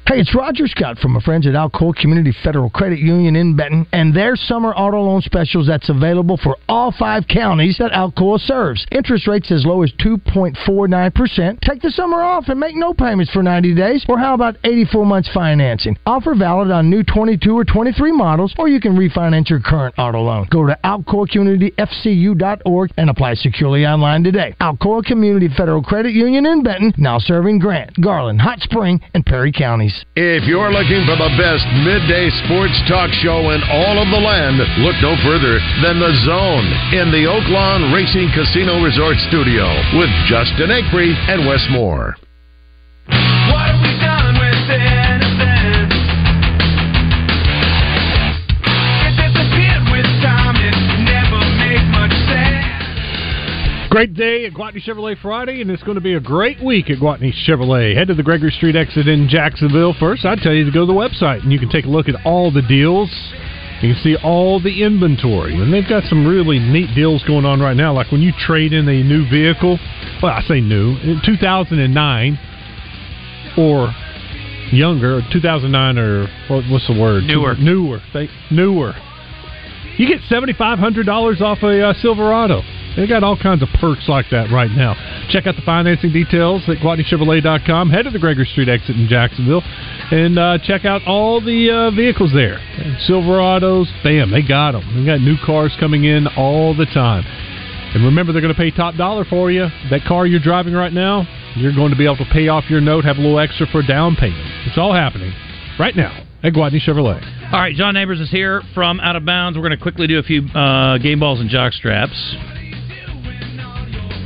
[0.07, 3.85] Hey, it's Roger Scott from my friends at Alcoa Community Federal Credit Union in Benton
[3.91, 8.85] and their summer auto loan specials that's available for all five counties that Alcoa serves.
[8.89, 11.59] Interest rates as low as 2.49%.
[11.59, 14.05] Take the summer off and make no payments for 90 days.
[14.07, 15.97] Or how about 84 months financing?
[16.05, 20.21] Offer valid on new 22 or 23 models, or you can refinance your current auto
[20.21, 20.47] loan.
[20.49, 24.55] Go to alcoacommunityfcu.org and apply securely online today.
[24.61, 29.51] Alcoa Community Federal Credit Union in Benton, now serving Grant, Garland, Hot Spring, and Perry
[29.51, 29.96] counties.
[30.15, 34.57] If you're looking for the best midday sports talk show in all of the land,
[34.81, 36.67] look no further than The Zone
[36.97, 39.65] in the Oaklawn Racing Casino Resort Studio
[39.97, 42.15] with Justin Acree and Wes Moore.
[53.97, 56.99] Great day at Gwatney Chevrolet Friday, and it's going to be a great week at
[56.99, 57.95] Gwatney Chevrolet.
[57.95, 60.23] Head to the Gregory Street exit in Jacksonville first.
[60.23, 62.13] I'd tell you to go to the website, and you can take a look at
[62.23, 63.09] all the deals.
[63.81, 67.59] You can see all the inventory, and they've got some really neat deals going on
[67.59, 67.91] right now.
[67.91, 69.79] Like when you trade in a new vehicle,
[70.21, 72.39] well, I say new, in 2009
[73.57, 73.91] or
[74.71, 77.23] younger, 2009 or what, what's the word?
[77.23, 77.55] Newer.
[77.55, 77.99] Newer.
[78.13, 78.93] They, newer.
[79.97, 82.61] You get $7,500 off a uh, Silverado.
[82.97, 84.97] They got all kinds of perks like that right now.
[85.29, 87.91] Check out the financing details at GwatneyChevrolet.com.
[87.91, 89.61] Head to the Gregory Street exit in Jacksonville
[90.09, 92.57] and uh, check out all the uh, vehicles there.
[93.07, 94.81] Silverados, bam, they got them.
[94.97, 97.23] They got new cars coming in all the time.
[97.93, 99.67] And remember, they're going to pay top dollar for you.
[99.91, 102.81] That car you're driving right now, you're going to be able to pay off your
[102.81, 104.41] note, have a little extra for a down payment.
[104.65, 105.33] It's all happening
[105.79, 107.21] right now at Gwatney Chevrolet.
[107.53, 109.57] All right, John Neighbors is here from Out of Bounds.
[109.57, 112.35] We're going to quickly do a few uh, game balls and jock straps.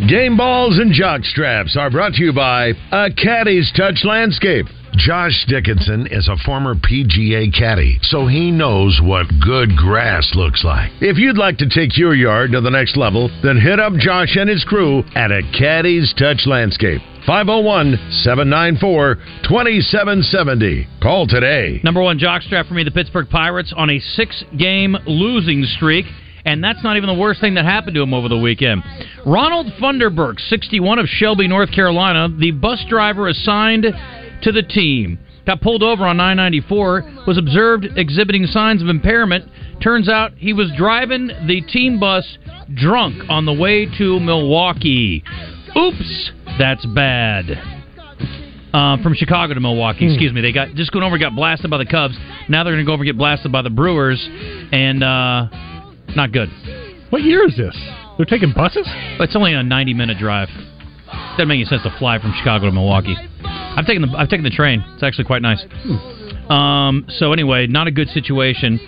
[0.09, 4.65] Game balls and jock straps are brought to you by A Caddy's Touch Landscape.
[4.97, 10.91] Josh Dickinson is a former PGA caddy, so he knows what good grass looks like.
[11.01, 14.35] If you'd like to take your yard to the next level, then hit up Josh
[14.37, 17.01] and his crew at A Caddy's Touch Landscape.
[17.27, 19.15] 501 794
[19.47, 20.87] 2770.
[20.99, 21.79] Call today.
[21.83, 26.05] Number one jockstrap for me, the Pittsburgh Pirates on a six game losing streak.
[26.45, 28.83] And that's not even the worst thing that happened to him over the weekend.
[29.25, 33.85] Ronald Funderburk, 61 of Shelby, North Carolina, the bus driver assigned
[34.41, 39.45] to the team, got pulled over on 994, was observed exhibiting signs of impairment.
[39.81, 42.37] Turns out he was driving the team bus
[42.75, 45.23] drunk on the way to Milwaukee.
[45.77, 47.77] Oops, that's bad.
[48.73, 50.39] Uh, from Chicago to Milwaukee, excuse me.
[50.39, 52.17] They got just going over got blasted by the Cubs.
[52.47, 54.25] Now they're going to go over and get blasted by the Brewers,
[54.71, 55.47] and uh,
[56.15, 56.49] not good.
[57.09, 57.77] What year is this?
[58.17, 58.87] They're taking buses?
[59.19, 60.49] It's only a 90 minute drive.
[61.31, 63.15] Doesn't make any sense to fly from Chicago to Milwaukee.
[63.43, 64.83] I've taken the I've taken the train.
[64.93, 65.63] It's actually quite nice.
[66.49, 68.79] Um, so anyway, not a good situation.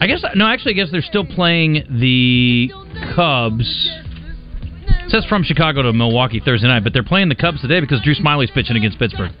[0.00, 2.70] I guess no, actually, I guess they're still playing the
[3.14, 3.90] Cubs.
[5.04, 8.00] It says from Chicago to Milwaukee Thursday night, but they're playing the Cubs today because
[8.02, 9.32] Drew Smyly's pitching against Pittsburgh.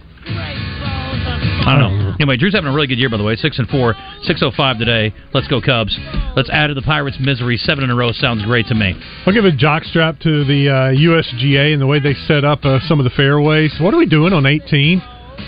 [1.40, 2.14] I don't know.
[2.20, 3.36] Anyway, Drew's having a really good year, by the way.
[3.36, 5.14] Six and four, six oh five today.
[5.34, 5.96] Let's go Cubs.
[6.34, 7.56] Let's add to the Pirates' misery.
[7.56, 8.94] Seven in a row sounds great to me.
[9.26, 12.80] I'll give a jockstrap to the uh, USGA and the way they set up uh,
[12.88, 13.74] some of the fairways.
[13.80, 14.98] What are we doing on 18?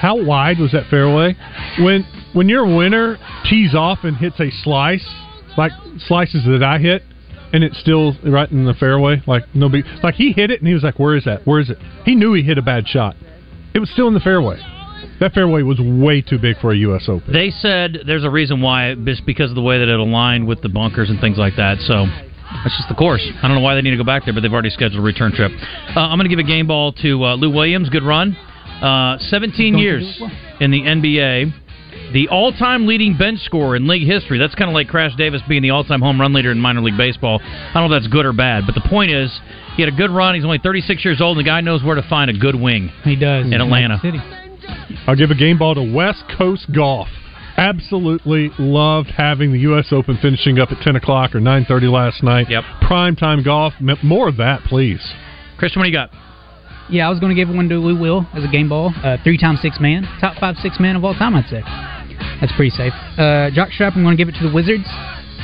[0.01, 1.34] How wide was that fairway?
[1.80, 3.18] When when your winner
[3.49, 5.07] tees off and hits a slice,
[5.57, 5.72] like
[6.07, 7.03] slices that I hit,
[7.53, 10.68] and it's still right in the fairway, like no big, like he hit it and
[10.68, 11.47] he was like, "Where is that?
[11.47, 13.16] Where is it?" He knew he hit a bad shot.
[13.74, 14.61] It was still in the fairway.
[15.20, 17.05] That fairway was way too big for a U.S.
[17.09, 17.32] Open.
[17.32, 20.62] They said there's a reason why, just because of the way that it aligned with
[20.62, 21.78] the bunkers and things like that.
[21.80, 22.07] So
[22.64, 23.26] that's just the course.
[23.42, 25.05] I don't know why they need to go back there, but they've already scheduled a
[25.05, 25.53] return trip.
[25.94, 27.88] Uh, I'm going to give a game ball to uh, Lou Williams.
[27.88, 28.36] Good run.
[28.82, 30.20] Uh, 17 years
[30.61, 31.53] in the NBA.
[32.12, 34.38] The all-time leading bench scorer in league history.
[34.38, 36.96] That's kind of like Crash Davis being the all-time home run leader in minor league
[36.96, 37.40] baseball.
[37.40, 39.30] I don't know if that's good or bad, but the point is,
[39.76, 40.34] he had a good run.
[40.34, 42.90] He's only 36 years old, and the guy knows where to find a good wing.
[43.05, 43.98] He does in Atlanta.
[44.88, 45.00] City.
[45.06, 47.08] I'll give a game ball to West Coast Golf.
[47.56, 49.88] Absolutely loved having the U.S.
[49.92, 52.48] Open finishing up at 10 o'clock or 9.30 last night.
[52.48, 52.64] Yep.
[52.82, 53.74] Prime time golf.
[54.02, 55.00] More of that, please.
[55.58, 56.10] Christian, what do you got?
[56.88, 58.92] Yeah, I was going to give one to Lou Will as a game ball.
[59.04, 60.08] Uh, three time six man.
[60.20, 61.62] Top five six man of all time, I'd say.
[62.40, 62.92] That's pretty safe.
[63.16, 64.86] Uh, Jockstrap, I'm going to give it to the Wizards.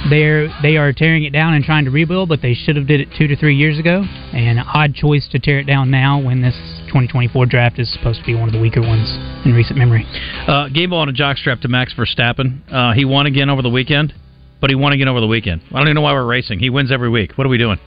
[0.09, 3.01] They're they are tearing it down and trying to rebuild, but they should have did
[3.01, 4.05] it two to three years ago.
[4.33, 6.55] And odd choice to tear it down now when this
[6.87, 9.11] 2024 draft is supposed to be one of the weaker ones
[9.45, 10.07] in recent memory.
[10.47, 12.61] Uh, game ball on a jockstrap to Max Verstappen.
[12.73, 14.15] Uh, he won again over the weekend,
[14.61, 15.63] but he won again over the weekend.
[15.71, 16.61] I don't even know why we're racing.
[16.61, 17.33] He wins every week.
[17.37, 17.79] What are we doing?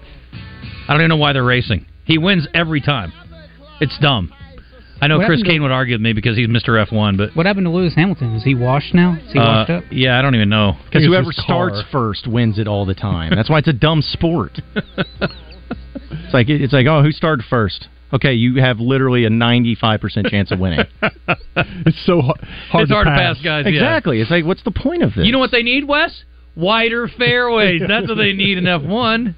[0.88, 1.86] I don't even know why they're racing.
[2.06, 3.14] He wins every time.
[3.80, 4.34] It's dumb.
[5.02, 6.86] I know What Chris happened to- Kane would argue with me because he's Mr.
[6.86, 8.36] F1, but What happened to Lewis Hamilton?
[8.36, 9.18] Is he washed now?
[9.26, 9.84] Is he uh, washed up?
[9.92, 10.74] yeah, I don't even know.
[10.86, 13.34] Because whoever starts first wins it all the time.
[13.36, 14.60] That's why it's a dumb sport.
[14.76, 17.88] it's like it's like oh, who started first?
[18.12, 20.86] Okay, you have literally a ninety-five percent chance of winning.
[21.56, 22.40] it's so hard,
[22.74, 23.72] It's hard to pass, guys, yeah.
[23.72, 24.20] Exactly.
[24.20, 25.26] It's like what's the point of this?
[25.26, 26.24] You know what they need, Wes?
[26.56, 27.82] Wider fairways.
[27.88, 29.36] That's what they need in F1.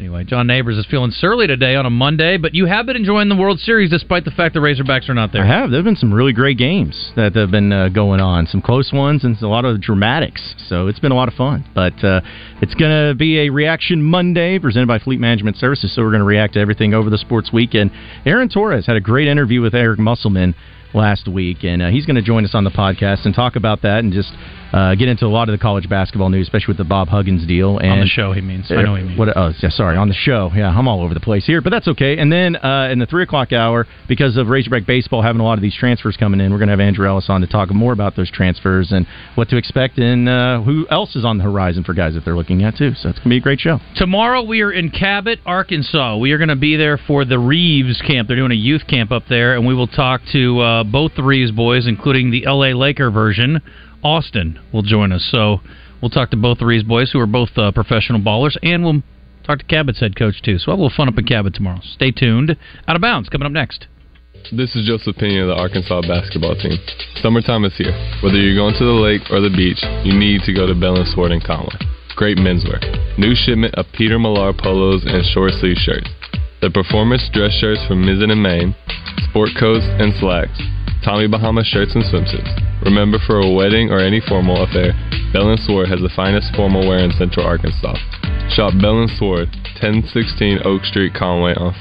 [0.00, 3.28] Anyway, John Neighbors is feeling surly today on a Monday, but you have been enjoying
[3.28, 5.44] the World Series despite the fact the Razorbacks are not there.
[5.44, 5.68] I have.
[5.68, 8.92] There have been some really great games that have been uh, going on, some close
[8.94, 10.54] ones, and a lot of dramatics.
[10.68, 11.66] So it's been a lot of fun.
[11.74, 12.22] But uh,
[12.62, 15.94] it's going to be a reaction Monday presented by Fleet Management Services.
[15.94, 17.90] So we're going to react to everything over the sports weekend.
[18.24, 20.54] Aaron Torres had a great interview with Eric Musselman
[20.94, 23.82] last week, and uh, he's going to join us on the podcast and talk about
[23.82, 24.32] that and just
[24.72, 27.46] uh, get into a lot of the college basketball news, especially with the Bob Huggins
[27.46, 27.78] deal.
[27.78, 28.70] And on the show, he means.
[28.70, 29.18] I know he means.
[29.18, 29.36] What?
[29.36, 30.50] Oh, yeah, sorry, on the show.
[30.54, 32.18] Yeah, I'm all over the place here, but that's okay.
[32.18, 35.58] And then uh, in the three o'clock hour, because of Razorback baseball having a lot
[35.58, 37.92] of these transfers coming in, we're going to have Andrew Ellis on to talk more
[37.92, 41.84] about those transfers and what to expect and uh, who else is on the horizon
[41.84, 42.92] for guys that they're looking at too.
[42.94, 43.78] So it's going to be a great show.
[43.96, 46.16] Tomorrow we are in Cabot, Arkansas.
[46.16, 48.28] We are going to be there for the Reaves camp.
[48.28, 51.22] They're doing a youth camp up there, and we will talk to uh, both the
[51.22, 53.60] Reaves boys, including the LA Laker version.
[54.02, 55.26] Austin will join us.
[55.30, 55.60] So
[56.00, 59.02] we'll talk to both the Reaves boys, who are both uh, professional ballers, and we'll
[59.44, 60.58] talk to Cabot's head coach too.
[60.58, 61.80] So we'll have fun up in Cabot tomorrow.
[61.82, 62.56] Stay tuned.
[62.86, 63.86] Out of bounds coming up next.
[64.52, 66.78] This is Joseph Pena of the Arkansas basketball team.
[67.20, 67.92] Summertime is here.
[68.24, 70.96] Whether you're going to the lake or the beach, you need to go to Bell
[70.96, 71.76] and Sword in Conway.
[72.16, 72.80] Great menswear.
[73.18, 76.08] New shipment of Peter Millar polos and short sleeve shirts.
[76.60, 78.74] The performance dress shirts from Mizzen and Main,
[79.30, 80.60] sport coats and slacks,
[81.04, 82.50] Tommy Bahama shirts and swimsuits.
[82.84, 84.92] Remember, for a wedding or any formal affair,
[85.32, 87.94] Bell Sword has the finest formal wear in Central Arkansas.
[88.50, 89.48] Shop Bell Sword,
[89.78, 91.72] 1016 Oak Street, Conway on